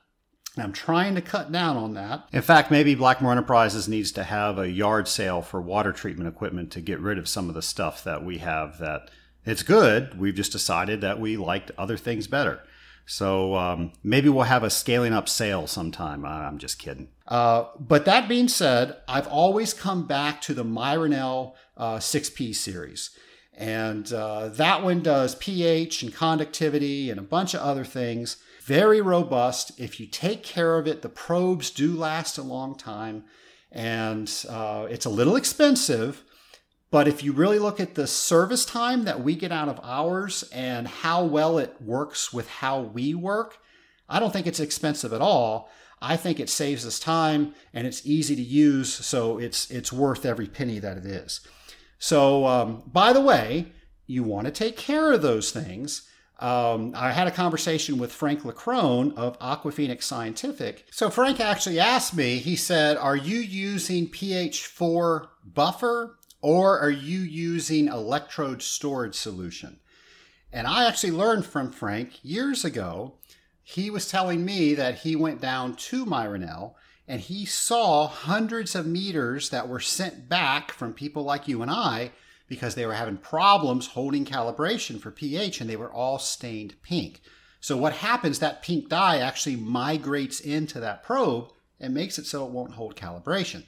I'm 0.58 0.74
trying 0.74 1.14
to 1.14 1.22
cut 1.22 1.52
down 1.52 1.78
on 1.78 1.94
that. 1.94 2.28
In 2.34 2.42
fact, 2.42 2.72
maybe 2.72 2.96
Blackmore 2.96 3.32
Enterprises 3.32 3.88
needs 3.88 4.12
to 4.14 4.24
have 4.24 4.58
a 4.58 4.72
yard 4.72 5.08
sale 5.08 5.44
for 5.44 5.62
water 5.62 5.92
treatment 5.92 6.28
equipment 6.28 6.72
to 6.72 6.82
get 6.82 7.00
rid 7.00 7.20
of 7.20 7.28
some 7.28 7.48
of 7.48 7.54
the 7.54 7.62
stuff 7.62 8.04
that 8.06 8.26
we 8.26 8.40
have 8.40 8.80
that 8.80 9.12
it's 9.46 9.62
good. 9.62 10.20
We've 10.20 10.34
just 10.34 10.52
decided 10.52 11.02
that 11.02 11.20
we 11.20 11.38
liked 11.38 11.70
other 11.78 11.96
things 11.96 12.26
better. 12.26 12.64
So 13.08 13.56
um, 13.56 13.94
maybe 14.04 14.30
we'll 14.30 14.44
have 14.44 14.64
a 14.64 14.70
scaling 14.70 15.14
up 15.14 15.28
sale 15.28 15.66
sometime. 15.66 16.26
I'm 16.26 16.58
just 16.58 16.78
kidding. 16.78 17.08
Uh, 17.28 17.66
but 17.80 18.06
that 18.06 18.28
being 18.28 18.48
said, 18.48 18.98
I've 19.08 19.28
always 19.28 19.74
come 19.74 20.06
back 20.06 20.42
to 20.42 20.54
the 20.54 20.64
Myron 20.64 21.14
L 21.14 21.56
uh, 21.76 21.98
6P 21.98 22.54
series. 22.54 23.10
And 23.54 24.12
uh, 24.14 24.50
that 24.50 24.84
one 24.84 25.02
does 25.02 25.34
pH 25.36 26.04
and 26.04 26.14
conductivity 26.14 27.10
and 27.10 27.20
a 27.20 27.24
bunch 27.24 27.56
of 27.56 27.62
other 27.62 27.84
things 27.84 28.38
very 28.68 29.00
robust. 29.00 29.80
If 29.80 29.98
you 29.98 30.08
take 30.08 30.44
care 30.44 30.78
of 30.78 30.88
it, 30.88 31.02
the 31.02 31.08
probes 31.08 31.72
do 31.72 31.96
last 31.96 32.38
a 32.38 32.44
long 32.44 32.76
time, 32.76 33.24
and 33.72 34.30
uh, 34.50 34.88
it's 34.90 35.06
a 35.06 35.10
little 35.10 35.38
expensive. 35.38 36.26
But 36.90 37.08
if 37.08 37.24
you 37.24 37.34
really 37.34 37.60
look 37.60 37.80
at 37.80 37.96
the 37.96 38.08
service 38.08 38.64
time 38.64 39.04
that 39.04 39.22
we 39.22 39.36
get 39.36 39.52
out 39.52 39.68
of 39.68 39.80
ours 39.84 40.44
and 40.54 40.88
how 40.88 41.24
well 41.24 41.58
it 41.58 41.76
works 41.82 42.32
with 42.32 42.48
how 42.50 42.80
we 42.80 43.14
work, 43.14 43.58
I 44.08 44.20
don't 44.20 44.32
think 44.32 44.48
it's 44.48 44.60
expensive 44.60 45.12
at 45.12 45.22
all. 45.22 45.70
I 46.02 46.16
think 46.16 46.40
it 46.40 46.50
saves 46.50 46.86
us 46.86 47.00
time 47.00 47.56
and 47.74 47.86
it's 47.86 48.06
easy 48.06 48.36
to 48.36 48.42
use, 48.42 48.94
so 48.94 49.38
it's 49.38 49.70
it's 49.72 49.92
worth 49.92 50.26
every 50.26 50.48
penny 50.48 50.80
that 50.80 50.98
it 50.98 51.06
is. 51.06 51.42
So, 52.00 52.46
um, 52.46 52.84
by 52.86 53.14
the 53.14 53.22
way, 53.22 53.74
you 54.06 54.24
want 54.24 54.46
to 54.46 54.52
take 54.52 54.78
care 54.78 55.12
of 55.12 55.22
those 55.22 55.52
things. 55.52 56.08
Um, 56.40 56.94
I 56.96 57.12
had 57.12 57.28
a 57.28 57.32
conversation 57.32 57.98
with 57.98 58.14
Frank 58.14 58.44
Lacrone 58.44 59.16
of 59.18 59.40
Aquaphoenix 59.40 60.04
Scientific. 60.04 60.86
So 60.92 61.10
Frank 61.10 61.40
actually 61.40 61.80
asked 61.80 62.16
me, 62.16 62.38
he 62.38 62.56
said, 62.56 62.96
Are 62.96 63.16
you 63.16 63.40
using 63.40 64.08
pH4 64.08 65.28
buffer 65.44 66.18
or 66.42 66.80
are 66.80 66.90
you 66.90 67.20
using 67.20 67.88
electrode 67.88 68.62
storage 68.62 69.16
solution? 69.16 69.80
And 70.52 70.68
I 70.68 70.86
actually 70.88 71.12
learned 71.12 71.46
from 71.46 71.72
Frank 71.72 72.24
years 72.24 72.64
ago. 72.64 73.16
He 73.64 73.90
was 73.90 74.08
telling 74.08 74.46
me 74.46 74.74
that 74.76 75.00
he 75.00 75.16
went 75.16 75.42
down 75.42 75.76
to 75.76 76.06
Myron 76.06 76.44
L 76.44 76.78
and 77.08 77.22
he 77.22 77.46
saw 77.46 78.08
hundreds 78.08 78.76
of 78.76 78.86
meters 78.86 79.50
that 79.50 79.68
were 79.68 79.80
sent 79.80 80.30
back 80.30 80.72
from 80.72 80.94
people 80.94 81.24
like 81.24 81.48
you 81.48 81.62
and 81.62 81.72
I 81.72 82.12
because 82.48 82.76
they 82.76 82.86
were 82.86 82.94
having 82.94 83.18
problems 83.18 83.88
holding 83.88 84.26
calibration 84.26 85.00
for 85.00 85.12
pH 85.12 85.60
and 85.60 85.70
they 85.70 85.76
were 85.76 85.92
all 85.92 86.20
stained 86.20 86.82
pink. 86.82 87.22
So 87.60 87.76
what 87.76 87.94
happens, 87.94 88.40
that 88.40 88.62
pink 88.62 88.88
dye 88.88 89.20
actually 89.20 89.56
migrates 89.58 90.40
into 90.40 90.80
that 90.80 91.04
probe 91.04 91.52
and 91.80 91.94
makes 91.94 92.18
it 92.18 92.26
so 92.26 92.46
it 92.46 92.52
won't 92.52 92.74
hold 92.74 92.96
calibration. 92.96 93.64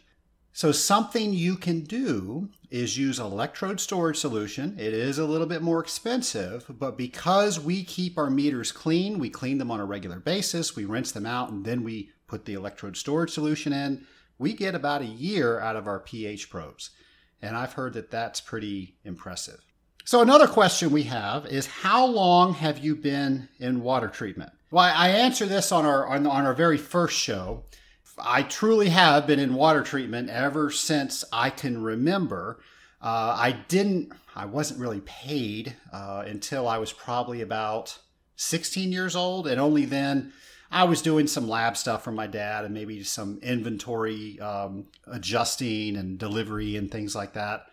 So 0.51 0.71
something 0.71 1.33
you 1.33 1.55
can 1.55 1.81
do 1.81 2.49
is 2.69 2.97
use 2.97 3.19
electrode 3.19 3.79
storage 3.79 4.17
solution. 4.17 4.75
It 4.77 4.93
is 4.93 5.17
a 5.17 5.25
little 5.25 5.47
bit 5.47 5.61
more 5.61 5.79
expensive, 5.79 6.65
but 6.69 6.97
because 6.97 7.59
we 7.59 7.83
keep 7.83 8.17
our 8.17 8.29
meters 8.29 8.71
clean, 8.71 9.19
we 9.19 9.29
clean 9.29 9.57
them 9.57 9.71
on 9.71 9.79
a 9.79 9.85
regular 9.85 10.19
basis, 10.19 10.75
we 10.75 10.85
rinse 10.85 11.11
them 11.11 11.25
out, 11.25 11.49
and 11.49 11.65
then 11.65 11.83
we 11.83 12.11
put 12.27 12.45
the 12.45 12.53
electrode 12.53 12.97
storage 12.97 13.31
solution 13.31 13.73
in, 13.73 14.05
we 14.37 14.53
get 14.53 14.75
about 14.75 15.01
a 15.01 15.05
year 15.05 15.59
out 15.59 15.75
of 15.75 15.87
our 15.87 15.99
pH 15.99 16.49
probes. 16.49 16.91
And 17.41 17.55
I've 17.55 17.73
heard 17.73 17.93
that 17.93 18.11
that's 18.11 18.41
pretty 18.41 18.97
impressive. 19.03 19.61
So, 20.05 20.21
another 20.21 20.47
question 20.47 20.91
we 20.91 21.03
have 21.03 21.45
is 21.45 21.67
How 21.67 22.05
long 22.05 22.53
have 22.55 22.79
you 22.79 22.95
been 22.95 23.47
in 23.59 23.81
water 23.81 24.07
treatment? 24.07 24.51
Well, 24.71 24.83
I 24.83 25.09
answer 25.09 25.45
this 25.45 25.71
on 25.71 25.85
our, 25.85 26.07
on, 26.07 26.27
on 26.27 26.45
our 26.45 26.53
very 26.53 26.77
first 26.77 27.17
show. 27.17 27.63
I 28.21 28.43
truly 28.43 28.89
have 28.89 29.27
been 29.27 29.39
in 29.39 29.53
water 29.53 29.83
treatment 29.83 30.29
ever 30.29 30.71
since 30.71 31.23
I 31.31 31.49
can 31.49 31.83
remember. 31.83 32.59
Uh, 33.01 33.35
I 33.37 33.51
didn't, 33.67 34.11
I 34.35 34.45
wasn't 34.45 34.79
really 34.79 35.01
paid 35.01 35.75
uh, 35.93 36.23
until 36.27 36.67
I 36.67 36.77
was 36.77 36.91
probably 36.91 37.41
about 37.41 37.97
16 38.35 38.91
years 38.91 39.15
old. 39.15 39.47
And 39.47 39.59
only 39.59 39.85
then 39.85 40.33
I 40.71 40.83
was 40.83 41.01
doing 41.01 41.27
some 41.27 41.47
lab 41.47 41.77
stuff 41.77 42.03
for 42.03 42.11
my 42.11 42.27
dad 42.27 42.65
and 42.65 42.73
maybe 42.73 43.03
some 43.03 43.39
inventory 43.41 44.39
um, 44.39 44.85
adjusting 45.07 45.95
and 45.95 46.17
delivery 46.17 46.75
and 46.75 46.91
things 46.91 47.15
like 47.15 47.33
that. 47.33 47.65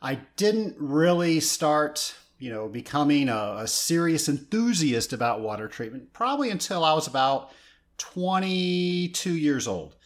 I 0.00 0.20
didn't 0.36 0.76
really 0.78 1.40
start, 1.40 2.14
you 2.38 2.50
know, 2.50 2.68
becoming 2.68 3.28
a, 3.28 3.56
a 3.58 3.66
serious 3.66 4.28
enthusiast 4.28 5.12
about 5.12 5.40
water 5.40 5.66
treatment 5.66 6.12
probably 6.12 6.50
until 6.50 6.84
I 6.84 6.92
was 6.92 7.08
about 7.08 7.50
22 7.98 9.34
years 9.34 9.68
old. 9.68 9.96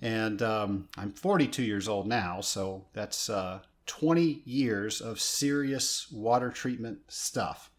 And 0.00 0.42
um, 0.42 0.88
I'm 0.96 1.12
42 1.12 1.62
years 1.62 1.88
old 1.88 2.06
now, 2.06 2.40
so 2.40 2.84
that's 2.92 3.28
uh, 3.30 3.60
20 3.86 4.42
years 4.44 5.00
of 5.00 5.20
serious 5.20 6.10
water 6.12 6.50
treatment 6.50 6.98
stuff. 7.08 7.70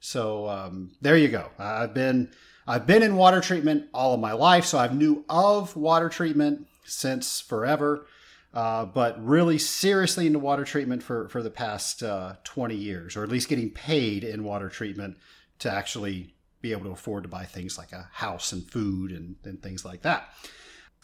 So 0.00 0.48
um, 0.48 0.92
there 1.00 1.16
you 1.16 1.28
go. 1.28 1.50
I've 1.58 1.92
been 1.92 2.30
I've 2.68 2.86
been 2.86 3.02
in 3.02 3.16
water 3.16 3.40
treatment 3.40 3.86
all 3.92 4.14
of 4.14 4.20
my 4.20 4.32
life, 4.32 4.64
so 4.64 4.78
I've 4.78 4.96
knew 4.96 5.24
of 5.28 5.76
water 5.76 6.08
treatment 6.08 6.66
since 6.84 7.40
forever. 7.40 8.06
Uh, 8.54 8.86
but 8.86 9.22
really 9.22 9.58
seriously 9.58 10.26
into 10.26 10.38
water 10.38 10.64
treatment 10.64 11.02
for, 11.02 11.28
for 11.28 11.42
the 11.42 11.50
past 11.50 12.02
uh, 12.02 12.36
20 12.44 12.74
years, 12.74 13.14
or 13.14 13.22
at 13.22 13.28
least 13.28 13.50
getting 13.50 13.68
paid 13.68 14.24
in 14.24 14.44
water 14.44 14.70
treatment 14.70 15.18
to 15.58 15.70
actually 15.70 16.35
be 16.60 16.72
able 16.72 16.84
to 16.84 16.90
afford 16.90 17.22
to 17.24 17.28
buy 17.28 17.44
things 17.44 17.78
like 17.78 17.92
a 17.92 18.08
house 18.12 18.52
and 18.52 18.68
food 18.70 19.12
and, 19.12 19.36
and 19.44 19.62
things 19.62 19.84
like 19.84 20.02
that. 20.02 20.30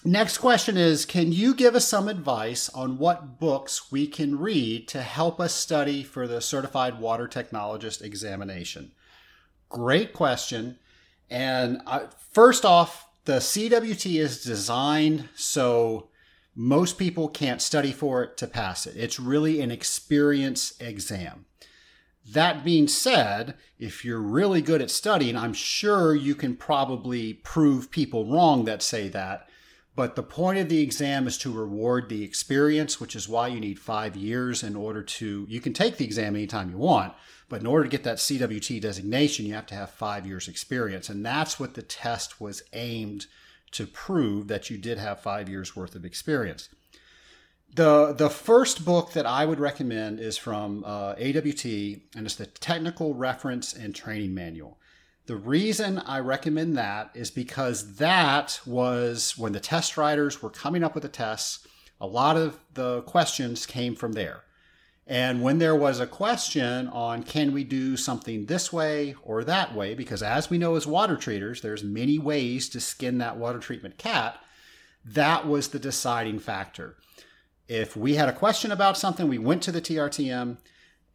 Next 0.04 0.38
question 0.38 0.76
is 0.76 1.04
Can 1.04 1.30
you 1.30 1.54
give 1.54 1.76
us 1.76 1.86
some 1.86 2.08
advice 2.08 2.68
on 2.70 2.98
what 2.98 3.38
books 3.38 3.92
we 3.92 4.06
can 4.06 4.38
read 4.38 4.88
to 4.88 5.02
help 5.02 5.40
us 5.40 5.54
study 5.54 6.02
for 6.02 6.26
the 6.26 6.40
Certified 6.40 6.98
Water 6.98 7.28
Technologist 7.28 8.02
examination? 8.02 8.92
Great 9.68 10.12
question. 10.12 10.78
And 11.30 11.80
I, 11.86 12.08
first 12.32 12.64
off, 12.64 13.08
the 13.24 13.34
CWT 13.34 14.20
is 14.20 14.42
designed 14.42 15.28
so 15.34 16.08
most 16.54 16.98
people 16.98 17.28
can't 17.28 17.62
study 17.62 17.92
for 17.92 18.24
it 18.24 18.36
to 18.38 18.46
pass 18.46 18.86
it. 18.86 18.96
It's 18.96 19.20
really 19.20 19.60
an 19.60 19.70
experience 19.70 20.74
exam. 20.80 21.46
That 22.30 22.64
being 22.64 22.86
said, 22.86 23.56
if 23.78 24.04
you're 24.04 24.20
really 24.20 24.62
good 24.62 24.80
at 24.80 24.90
studying, 24.90 25.36
I'm 25.36 25.52
sure 25.52 26.14
you 26.14 26.34
can 26.34 26.56
probably 26.56 27.34
prove 27.34 27.90
people 27.90 28.26
wrong 28.26 28.64
that 28.64 28.82
say 28.82 29.08
that. 29.08 29.48
But 29.94 30.16
the 30.16 30.22
point 30.22 30.58
of 30.58 30.68
the 30.68 30.80
exam 30.80 31.26
is 31.26 31.36
to 31.38 31.52
reward 31.52 32.08
the 32.08 32.24
experience, 32.24 32.98
which 32.98 33.14
is 33.14 33.28
why 33.28 33.48
you 33.48 33.60
need 33.60 33.78
five 33.78 34.16
years 34.16 34.62
in 34.62 34.74
order 34.74 35.02
to. 35.02 35.46
You 35.48 35.60
can 35.60 35.74
take 35.74 35.96
the 35.98 36.04
exam 36.04 36.34
anytime 36.34 36.70
you 36.70 36.78
want, 36.78 37.12
but 37.48 37.60
in 37.60 37.66
order 37.66 37.84
to 37.84 37.90
get 37.90 38.04
that 38.04 38.16
CWT 38.16 38.80
designation, 38.80 39.44
you 39.44 39.52
have 39.52 39.66
to 39.66 39.74
have 39.74 39.90
five 39.90 40.26
years 40.26 40.48
experience. 40.48 41.10
And 41.10 41.26
that's 41.26 41.60
what 41.60 41.74
the 41.74 41.82
test 41.82 42.40
was 42.40 42.62
aimed 42.72 43.26
to 43.72 43.86
prove 43.86 44.48
that 44.48 44.70
you 44.70 44.78
did 44.78 44.96
have 44.96 45.20
five 45.20 45.48
years 45.48 45.76
worth 45.76 45.94
of 45.94 46.04
experience. 46.04 46.70
The, 47.74 48.12
the 48.12 48.28
first 48.28 48.84
book 48.84 49.12
that 49.12 49.24
I 49.24 49.46
would 49.46 49.58
recommend 49.58 50.20
is 50.20 50.36
from 50.36 50.84
uh, 50.84 51.14
AWT, 51.14 51.64
and 51.64 52.26
it's 52.26 52.34
the 52.34 52.44
Technical 52.46 53.14
Reference 53.14 53.72
and 53.72 53.94
Training 53.94 54.34
Manual. 54.34 54.78
The 55.24 55.36
reason 55.36 55.98
I 56.00 56.18
recommend 56.18 56.76
that 56.76 57.10
is 57.14 57.30
because 57.30 57.96
that 57.96 58.60
was 58.66 59.38
when 59.38 59.52
the 59.52 59.60
test 59.60 59.96
writers 59.96 60.42
were 60.42 60.50
coming 60.50 60.84
up 60.84 60.94
with 60.94 61.02
the 61.02 61.08
tests, 61.08 61.66
a 61.98 62.06
lot 62.06 62.36
of 62.36 62.58
the 62.74 63.00
questions 63.02 63.64
came 63.64 63.94
from 63.94 64.12
there. 64.12 64.42
And 65.06 65.40
when 65.40 65.58
there 65.58 65.76
was 65.76 65.98
a 65.98 66.06
question 66.06 66.88
on 66.88 67.22
can 67.22 67.52
we 67.52 67.64
do 67.64 67.96
something 67.96 68.46
this 68.46 68.70
way 68.70 69.14
or 69.22 69.44
that 69.44 69.74
way, 69.74 69.94
because 69.94 70.22
as 70.22 70.50
we 70.50 70.58
know 70.58 70.74
as 70.74 70.86
water 70.86 71.16
treaters, 71.16 71.62
there's 71.62 71.82
many 71.82 72.18
ways 72.18 72.68
to 72.70 72.80
skin 72.80 73.16
that 73.18 73.38
water 73.38 73.60
treatment 73.60 73.96
cat, 73.96 74.38
that 75.06 75.46
was 75.46 75.68
the 75.68 75.78
deciding 75.78 76.38
factor. 76.38 76.96
If 77.68 77.96
we 77.96 78.14
had 78.14 78.28
a 78.28 78.32
question 78.32 78.72
about 78.72 78.98
something, 78.98 79.28
we 79.28 79.38
went 79.38 79.62
to 79.62 79.72
the 79.72 79.80
TRTM 79.80 80.58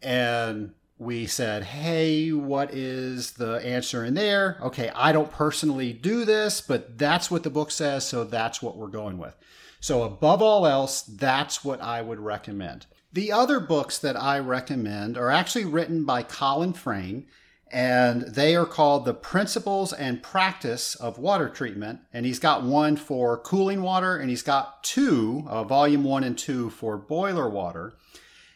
and 0.01 0.73
we 0.99 1.27
said, 1.27 1.63
hey, 1.63 2.31
what 2.31 2.73
is 2.73 3.33
the 3.33 3.55
answer 3.65 4.03
in 4.03 4.15
there? 4.15 4.57
Okay, 4.61 4.89
I 4.95 5.11
don't 5.11 5.31
personally 5.31 5.93
do 5.93 6.25
this, 6.25 6.59
but 6.61 6.97
that's 6.97 7.29
what 7.29 7.43
the 7.43 7.49
book 7.49 7.69
says, 7.69 8.07
so 8.07 8.23
that's 8.23 8.61
what 8.61 8.77
we're 8.77 8.87
going 8.87 9.17
with. 9.17 9.35
So, 9.79 10.01
above 10.03 10.41
all 10.41 10.65
else, 10.65 11.03
that's 11.03 11.63
what 11.63 11.81
I 11.81 12.01
would 12.01 12.19
recommend. 12.19 12.87
The 13.13 13.31
other 13.31 13.59
books 13.59 13.99
that 13.99 14.19
I 14.19 14.39
recommend 14.39 15.17
are 15.17 15.29
actually 15.29 15.65
written 15.65 16.03
by 16.03 16.23
Colin 16.23 16.73
Frayne, 16.73 17.27
and 17.71 18.21
they 18.23 18.55
are 18.55 18.65
called 18.65 19.05
The 19.05 19.13
Principles 19.13 19.93
and 19.93 20.23
Practice 20.23 20.95
of 20.95 21.17
Water 21.17 21.49
Treatment. 21.49 21.99
And 22.13 22.25
he's 22.25 22.39
got 22.39 22.63
one 22.63 22.95
for 22.95 23.37
cooling 23.37 23.81
water, 23.81 24.17
and 24.17 24.29
he's 24.29 24.43
got 24.43 24.83
two, 24.83 25.43
uh, 25.47 25.63
volume 25.63 26.03
one 26.03 26.23
and 26.23 26.37
two, 26.37 26.69
for 26.69 26.97
boiler 26.97 27.49
water. 27.49 27.95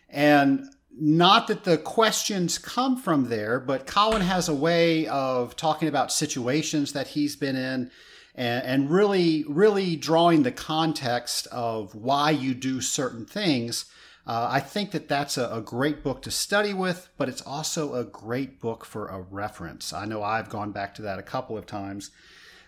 And 0.10 0.66
not 0.98 1.48
that 1.48 1.64
the 1.64 1.78
questions 1.78 2.58
come 2.58 2.98
from 2.98 3.30
there, 3.30 3.60
but 3.60 3.88
Colin 3.88 4.22
has 4.22 4.50
a 4.50 4.56
way 4.56 5.08
of 5.08 5.56
talking 5.56 5.88
about 5.88 6.12
situations 6.12 6.94
that 6.94 7.08
he's 7.08 7.36
been 7.36 7.56
in 7.56 7.92
and, 8.36 8.66
and 8.66 8.92
really, 8.92 9.46
really 9.48 9.96
drawing 9.96 10.44
the 10.44 10.52
context 10.52 11.48
of 11.48 11.96
why 11.96 12.32
you 12.32 12.54
do 12.54 12.82
certain 12.82 13.26
things 13.26 13.86
uh, 14.28 14.48
I 14.52 14.60
think 14.60 14.92
that 14.92 15.08
that's 15.08 15.38
a, 15.38 15.50
a, 15.50 15.62
great 15.62 16.04
book 16.04 16.22
to 16.24 16.32
study 16.32 16.74
with, 16.74 17.10
but 17.18 17.28
it's 17.28 17.42
also 17.42 17.96
a 17.96 18.04
great 18.04 18.60
book 18.60 18.86
for 18.86 19.08
a 19.08 19.20
reference. 19.20 19.94
I 19.94 20.06
know 20.06 20.22
I've 20.22 20.50
gone 20.50 20.72
back 20.72 20.94
to 20.96 21.02
that 21.02 21.18
a 21.18 21.24
couple 21.24 21.58
of 21.58 21.66
times. 21.66 22.12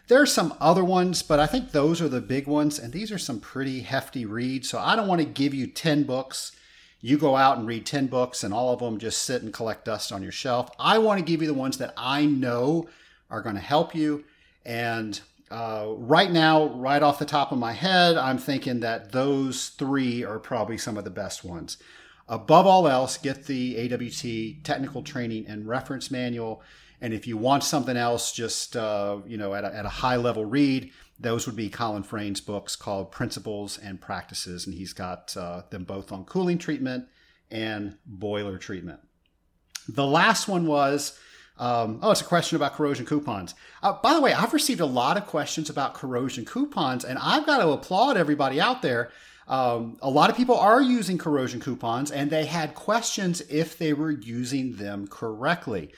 There 0.08 0.22
are 0.22 0.26
some 0.26 0.56
other 0.60 0.84
ones, 0.84 1.22
but 1.22 1.40
I 1.40 1.46
think 1.46 1.72
those 1.72 2.02
are 2.02 2.10
the 2.10 2.22
big 2.22 2.48
ones, 2.48 2.80
and 2.80 2.92
these 2.92 3.12
are 3.12 3.20
some 3.20 3.40
pretty 3.40 3.82
hefty 3.82 4.26
reads. 4.26 4.68
So 4.68 4.80
I 4.80 4.96
don't 4.96 5.08
want 5.08 5.22
to 5.22 5.28
give 5.28 5.54
you 5.54 5.68
10 5.68 6.04
books. 6.04 6.54
You 7.00 7.18
go 7.18 7.36
out 7.36 7.58
and 7.58 7.68
read 7.68 7.86
10 7.86 8.08
books, 8.08 8.44
and 8.44 8.54
all 8.54 8.74
of 8.74 8.80
them 8.80 8.98
just 8.98 9.22
sit 9.22 9.44
and 9.44 9.54
collect 9.54 9.86
dust 9.86 10.12
on 10.12 10.24
your 10.24 10.32
shelf. 10.32 10.72
I 10.80 10.98
want 10.98 11.20
to 11.20 11.26
give 11.26 11.42
you 11.42 11.48
the 11.48 11.54
ones 11.54 11.78
that 11.78 11.94
I 11.96 12.26
know 12.26 12.90
are 13.30 13.42
going 13.42 13.56
to 13.56 13.62
help 13.62 13.94
you. 13.94 14.24
And 14.66 15.20
uh, 15.54 15.94
right 15.98 16.32
now, 16.32 16.70
right 16.70 17.04
off 17.04 17.20
the 17.20 17.26
top 17.26 17.52
of 17.52 17.60
my 17.60 17.74
head, 17.74 18.18
I'm 18.18 18.40
thinking 18.40 18.80
that 18.80 19.12
those 19.12 19.70
three 19.70 20.24
are 20.24 20.40
probably 20.40 20.80
some 20.80 20.98
of 20.98 21.04
the 21.04 21.12
best 21.12 21.44
ones. 21.44 21.78
Above 22.28 22.66
all 22.66 22.88
else, 22.88 23.20
get 23.20 23.46
the 23.46 23.78
AWT 23.78 24.64
technical 24.64 25.04
training 25.04 25.46
and 25.46 25.68
reference 25.68 26.10
manual. 26.10 26.64
And 27.02 27.14
if 27.14 27.28
you 27.28 27.38
want 27.38 27.64
something 27.64 27.96
else, 27.96 28.32
just 28.32 28.76
uh, 28.76 29.20
you 29.28 29.38
know, 29.38 29.54
at 29.54 29.64
a, 29.64 29.76
at 29.76 29.86
a 29.86 29.90
high 29.90 30.16
level 30.16 30.44
read, 30.44 30.90
those 31.20 31.46
would 31.46 31.56
be 31.56 31.70
Colin 31.70 32.02
Frayne's 32.02 32.42
books 32.42 32.76
called 32.76 33.12
Principles 33.12 33.78
and 33.78 34.02
Practices, 34.02 34.66
and 34.66 34.74
he's 34.74 34.94
got 34.94 35.38
uh, 35.38 35.62
them 35.70 35.84
both 35.84 36.12
on 36.12 36.26
cooling 36.26 36.58
treatment 36.58 37.06
and 37.52 37.96
boiler 38.08 38.58
treatment. 38.58 39.02
The 39.88 40.08
last 40.08 40.48
one 40.48 40.66
was 40.66 41.16
um, 41.58 42.00
oh, 42.02 42.12
it's 42.12 42.22
a 42.22 42.26
question 42.26 42.56
about 42.56 42.74
corrosion 42.74 43.06
coupons. 43.06 43.54
Uh, 43.82 43.94
by 44.02 44.14
the 44.14 44.22
way, 44.22 44.34
I've 44.34 44.54
received 44.54 44.80
a 44.80 44.86
lot 44.86 45.18
of 45.18 45.28
questions 45.28 45.70
about 45.70 45.94
corrosion 45.94 46.46
coupons, 46.46 47.06
and 47.06 47.20
I've 47.20 47.46
got 47.46 47.60
to 47.60 47.70
applaud 47.70 48.18
everybody 48.18 48.60
out 48.60 48.82
there. 48.82 49.12
Um, 49.48 49.98
a 50.02 50.10
lot 50.10 50.30
of 50.30 50.38
people 50.38 50.58
are 50.58 50.82
using 50.82 51.18
corrosion 51.18 51.60
coupons, 51.60 52.12
and 52.12 52.30
they 52.30 52.46
had 52.46 52.76
questions 52.76 53.42
if 53.50 53.78
they 53.78 53.94
were 53.94 54.12
using 54.12 54.78
them 54.78 55.08
correctly. 55.08 55.92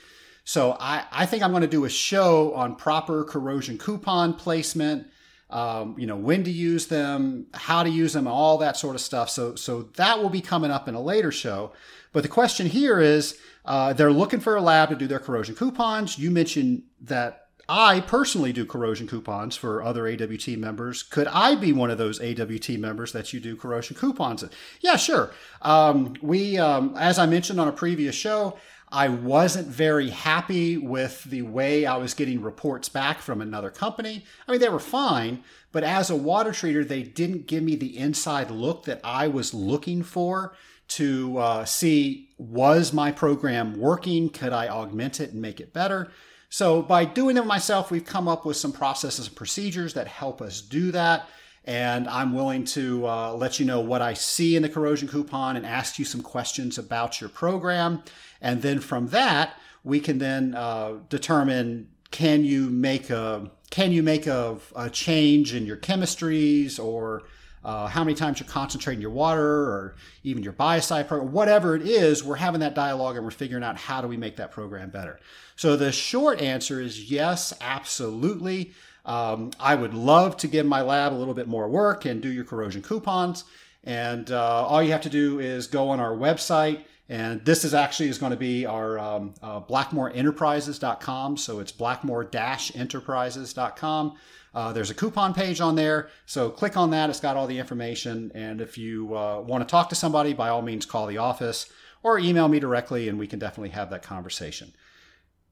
So 0.44 0.76
I, 0.78 1.04
I 1.10 1.26
think 1.26 1.42
I'm 1.42 1.50
going 1.50 1.62
to 1.62 1.68
do 1.68 1.84
a 1.84 1.90
show 1.90 2.54
on 2.54 2.76
proper 2.76 3.24
corrosion 3.24 3.78
coupon 3.78 4.34
placement. 4.34 5.08
Um, 5.48 5.94
you 5.96 6.06
know 6.08 6.16
when 6.16 6.42
to 6.44 6.50
use 6.50 6.86
them, 6.86 7.46
how 7.54 7.84
to 7.84 7.90
use 7.90 8.12
them, 8.12 8.26
all 8.26 8.58
that 8.58 8.76
sort 8.76 8.96
of 8.96 9.00
stuff. 9.00 9.30
So 9.30 9.54
so 9.54 9.82
that 9.96 10.18
will 10.20 10.30
be 10.30 10.40
coming 10.40 10.70
up 10.72 10.88
in 10.88 10.94
a 10.94 11.00
later 11.00 11.30
show. 11.30 11.72
But 12.12 12.22
the 12.22 12.28
question 12.28 12.66
here 12.66 12.98
is 12.98 13.38
uh, 13.64 13.92
they're 13.92 14.12
looking 14.12 14.40
for 14.40 14.56
a 14.56 14.60
lab 14.60 14.88
to 14.88 14.96
do 14.96 15.06
their 15.06 15.18
corrosion 15.18 15.54
coupons. 15.54 16.18
You 16.18 16.30
mentioned 16.30 16.82
that 17.02 17.46
I 17.68 18.00
personally 18.00 18.52
do 18.52 18.64
corrosion 18.64 19.08
coupons 19.08 19.56
for 19.56 19.82
other 19.82 20.06
AWT 20.06 20.48
members. 20.56 21.02
Could 21.02 21.26
I 21.26 21.56
be 21.56 21.72
one 21.72 21.90
of 21.90 21.98
those 21.98 22.20
AWT 22.20 22.70
members 22.78 23.12
that 23.12 23.32
you 23.32 23.40
do 23.40 23.56
corrosion 23.56 23.96
coupons? 23.96 24.44
Yeah, 24.80 24.96
sure. 24.96 25.32
Um, 25.62 26.14
we, 26.22 26.58
um, 26.58 26.94
as 26.96 27.18
I 27.18 27.26
mentioned 27.26 27.60
on 27.60 27.66
a 27.66 27.72
previous 27.72 28.14
show, 28.14 28.56
I 28.90 29.08
wasn't 29.08 29.66
very 29.66 30.10
happy 30.10 30.76
with 30.78 31.24
the 31.24 31.42
way 31.42 31.86
I 31.86 31.96
was 31.96 32.14
getting 32.14 32.40
reports 32.40 32.88
back 32.88 33.20
from 33.20 33.40
another 33.40 33.70
company. 33.70 34.24
I 34.46 34.52
mean, 34.52 34.60
they 34.60 34.68
were 34.68 34.78
fine, 34.78 35.42
but 35.72 35.82
as 35.82 36.08
a 36.08 36.16
water 36.16 36.50
treater, 36.50 36.86
they 36.86 37.02
didn't 37.02 37.46
give 37.46 37.62
me 37.62 37.74
the 37.74 37.98
inside 37.98 38.50
look 38.50 38.84
that 38.84 39.00
I 39.02 39.28
was 39.28 39.52
looking 39.52 40.02
for 40.02 40.54
to 40.88 41.38
uh, 41.38 41.64
see 41.64 42.30
was 42.38 42.92
my 42.92 43.10
program 43.10 43.78
working? 43.78 44.28
Could 44.28 44.52
I 44.52 44.68
augment 44.68 45.20
it 45.20 45.32
and 45.32 45.42
make 45.42 45.60
it 45.60 45.72
better? 45.72 46.12
So, 46.48 46.80
by 46.80 47.04
doing 47.04 47.36
it 47.36 47.44
myself, 47.44 47.90
we've 47.90 48.04
come 48.04 48.28
up 48.28 48.46
with 48.46 48.56
some 48.56 48.72
processes 48.72 49.26
and 49.26 49.36
procedures 49.36 49.94
that 49.94 50.06
help 50.06 50.40
us 50.40 50.60
do 50.60 50.92
that. 50.92 51.28
And 51.66 52.08
I'm 52.08 52.32
willing 52.32 52.64
to 52.66 53.06
uh, 53.06 53.34
let 53.34 53.58
you 53.58 53.66
know 53.66 53.80
what 53.80 54.00
I 54.00 54.14
see 54.14 54.54
in 54.54 54.62
the 54.62 54.68
corrosion 54.68 55.08
coupon 55.08 55.56
and 55.56 55.66
ask 55.66 55.98
you 55.98 56.04
some 56.04 56.22
questions 56.22 56.78
about 56.78 57.20
your 57.20 57.28
program. 57.28 58.02
And 58.40 58.62
then 58.62 58.78
from 58.78 59.08
that, 59.08 59.58
we 59.82 60.00
can 60.00 60.18
then 60.18 60.54
uh, 60.54 60.94
determine 61.08 61.88
can 62.10 62.44
you 62.44 62.70
make 62.70 63.10
a 63.10 63.50
can 63.70 63.90
you 63.90 64.02
make 64.02 64.26
a, 64.26 64.58
a 64.76 64.88
change 64.88 65.54
in 65.54 65.66
your 65.66 65.76
chemistries 65.76 66.82
or 66.82 67.24
uh, 67.66 67.88
how 67.88 68.04
many 68.04 68.14
times 68.14 68.38
you're 68.38 68.48
concentrating 68.48 69.00
your 69.02 69.10
water 69.10 69.42
or 69.42 69.96
even 70.22 70.40
your 70.40 70.52
biocide 70.52 71.08
program, 71.08 71.32
whatever 71.32 71.74
it 71.74 71.82
is, 71.82 72.22
we're 72.22 72.36
having 72.36 72.60
that 72.60 72.76
dialogue 72.76 73.16
and 73.16 73.24
we're 73.24 73.30
figuring 73.32 73.64
out 73.64 73.76
how 73.76 74.00
do 74.00 74.06
we 74.06 74.16
make 74.16 74.36
that 74.36 74.52
program 74.52 74.88
better. 74.88 75.18
So 75.56 75.74
the 75.74 75.90
short 75.90 76.40
answer 76.40 76.80
is 76.80 77.10
yes, 77.10 77.52
absolutely. 77.60 78.72
Um, 79.06 79.52
I 79.58 79.74
would 79.74 79.94
love 79.94 80.36
to 80.38 80.48
give 80.48 80.66
my 80.66 80.82
lab 80.82 81.12
a 81.12 81.16
little 81.16 81.32
bit 81.32 81.48
more 81.48 81.68
work 81.68 82.04
and 82.04 82.20
do 82.20 82.30
your 82.30 82.44
corrosion 82.44 82.82
coupons. 82.82 83.44
And 83.84 84.30
uh, 84.30 84.66
all 84.66 84.82
you 84.82 84.92
have 84.92 85.00
to 85.02 85.08
do 85.08 85.38
is 85.38 85.68
go 85.68 85.88
on 85.88 86.00
our 86.00 86.14
website. 86.14 86.84
And 87.08 87.44
this 87.44 87.64
is 87.64 87.72
actually 87.72 88.08
is 88.08 88.18
going 88.18 88.32
to 88.32 88.36
be 88.36 88.66
our 88.66 88.98
um, 88.98 89.34
uh, 89.40 89.60
blackmoreenterprises.com. 89.60 91.36
So 91.36 91.60
it's 91.60 91.70
blackmore-enterprises.com. 91.70 94.16
Uh, 94.52 94.72
there's 94.72 94.90
a 94.90 94.94
coupon 94.94 95.32
page 95.34 95.60
on 95.60 95.76
there, 95.76 96.08
so 96.24 96.48
click 96.48 96.78
on 96.78 96.90
that. 96.90 97.10
It's 97.10 97.20
got 97.20 97.36
all 97.36 97.46
the 97.46 97.58
information. 97.58 98.32
And 98.34 98.62
if 98.62 98.78
you 98.78 99.14
uh, 99.14 99.42
want 99.42 99.62
to 99.62 99.70
talk 99.70 99.90
to 99.90 99.94
somebody, 99.94 100.32
by 100.32 100.48
all 100.48 100.62
means, 100.62 100.86
call 100.86 101.06
the 101.06 101.18
office 101.18 101.70
or 102.02 102.18
email 102.18 102.48
me 102.48 102.58
directly, 102.58 103.06
and 103.08 103.18
we 103.18 103.26
can 103.26 103.38
definitely 103.38 103.68
have 103.70 103.90
that 103.90 104.02
conversation. 104.02 104.72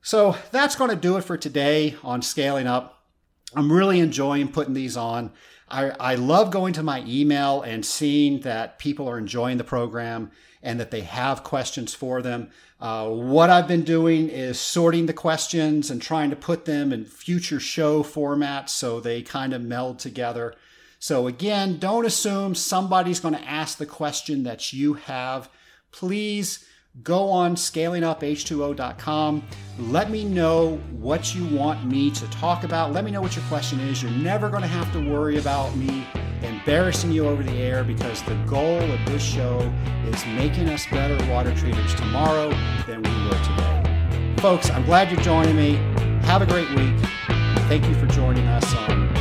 So 0.00 0.36
that's 0.52 0.74
going 0.74 0.88
to 0.90 0.96
do 0.96 1.18
it 1.18 1.24
for 1.24 1.36
today 1.36 1.96
on 2.02 2.22
scaling 2.22 2.66
up. 2.66 2.93
I'm 3.56 3.72
really 3.72 4.00
enjoying 4.00 4.48
putting 4.48 4.74
these 4.74 4.96
on. 4.96 5.32
I, 5.68 5.90
I 5.90 6.14
love 6.14 6.50
going 6.50 6.74
to 6.74 6.82
my 6.82 7.02
email 7.06 7.62
and 7.62 7.84
seeing 7.84 8.40
that 8.40 8.78
people 8.78 9.08
are 9.08 9.18
enjoying 9.18 9.58
the 9.58 9.64
program 9.64 10.30
and 10.62 10.78
that 10.80 10.90
they 10.90 11.00
have 11.00 11.44
questions 11.44 11.94
for 11.94 12.22
them. 12.22 12.50
Uh, 12.80 13.08
what 13.08 13.50
I've 13.50 13.68
been 13.68 13.82
doing 13.82 14.28
is 14.28 14.58
sorting 14.58 15.06
the 15.06 15.12
questions 15.12 15.90
and 15.90 16.00
trying 16.00 16.30
to 16.30 16.36
put 16.36 16.64
them 16.64 16.92
in 16.92 17.04
future 17.04 17.60
show 17.60 18.02
formats 18.02 18.70
so 18.70 19.00
they 19.00 19.22
kind 19.22 19.52
of 19.52 19.62
meld 19.62 19.98
together. 19.98 20.54
So, 20.98 21.26
again, 21.26 21.78
don't 21.78 22.06
assume 22.06 22.54
somebody's 22.54 23.20
going 23.20 23.34
to 23.34 23.48
ask 23.48 23.78
the 23.78 23.86
question 23.86 24.42
that 24.44 24.72
you 24.72 24.94
have. 24.94 25.50
Please 25.92 26.64
go 27.02 27.28
on 27.28 27.56
scalinguph2o.com. 27.56 29.42
Let 29.78 30.10
me 30.10 30.24
know 30.24 30.76
what 30.92 31.34
you 31.34 31.44
want 31.46 31.84
me 31.84 32.10
to 32.12 32.30
talk 32.30 32.64
about. 32.64 32.92
Let 32.92 33.04
me 33.04 33.10
know 33.10 33.20
what 33.20 33.34
your 33.34 33.44
question 33.46 33.80
is. 33.80 34.02
You're 34.02 34.12
never 34.12 34.48
going 34.48 34.62
to 34.62 34.68
have 34.68 34.92
to 34.92 35.10
worry 35.10 35.38
about 35.38 35.76
me 35.76 36.06
embarrassing 36.42 37.10
you 37.10 37.26
over 37.26 37.42
the 37.42 37.52
air 37.52 37.82
because 37.82 38.22
the 38.22 38.34
goal 38.46 38.80
of 38.80 39.04
this 39.06 39.22
show 39.22 39.60
is 40.06 40.24
making 40.26 40.68
us 40.68 40.86
better 40.90 41.16
water 41.30 41.54
treaters 41.54 41.94
tomorrow 41.94 42.50
than 42.86 43.02
we 43.02 43.24
were 43.24 43.42
today. 43.42 44.34
Folks, 44.38 44.70
I'm 44.70 44.84
glad 44.84 45.10
you're 45.10 45.20
joining 45.22 45.56
me. 45.56 45.74
Have 46.26 46.42
a 46.42 46.46
great 46.46 46.68
week. 46.70 46.94
Thank 47.66 47.86
you 47.86 47.94
for 47.94 48.06
joining 48.06 48.46
us 48.46 48.74
on 48.74 49.13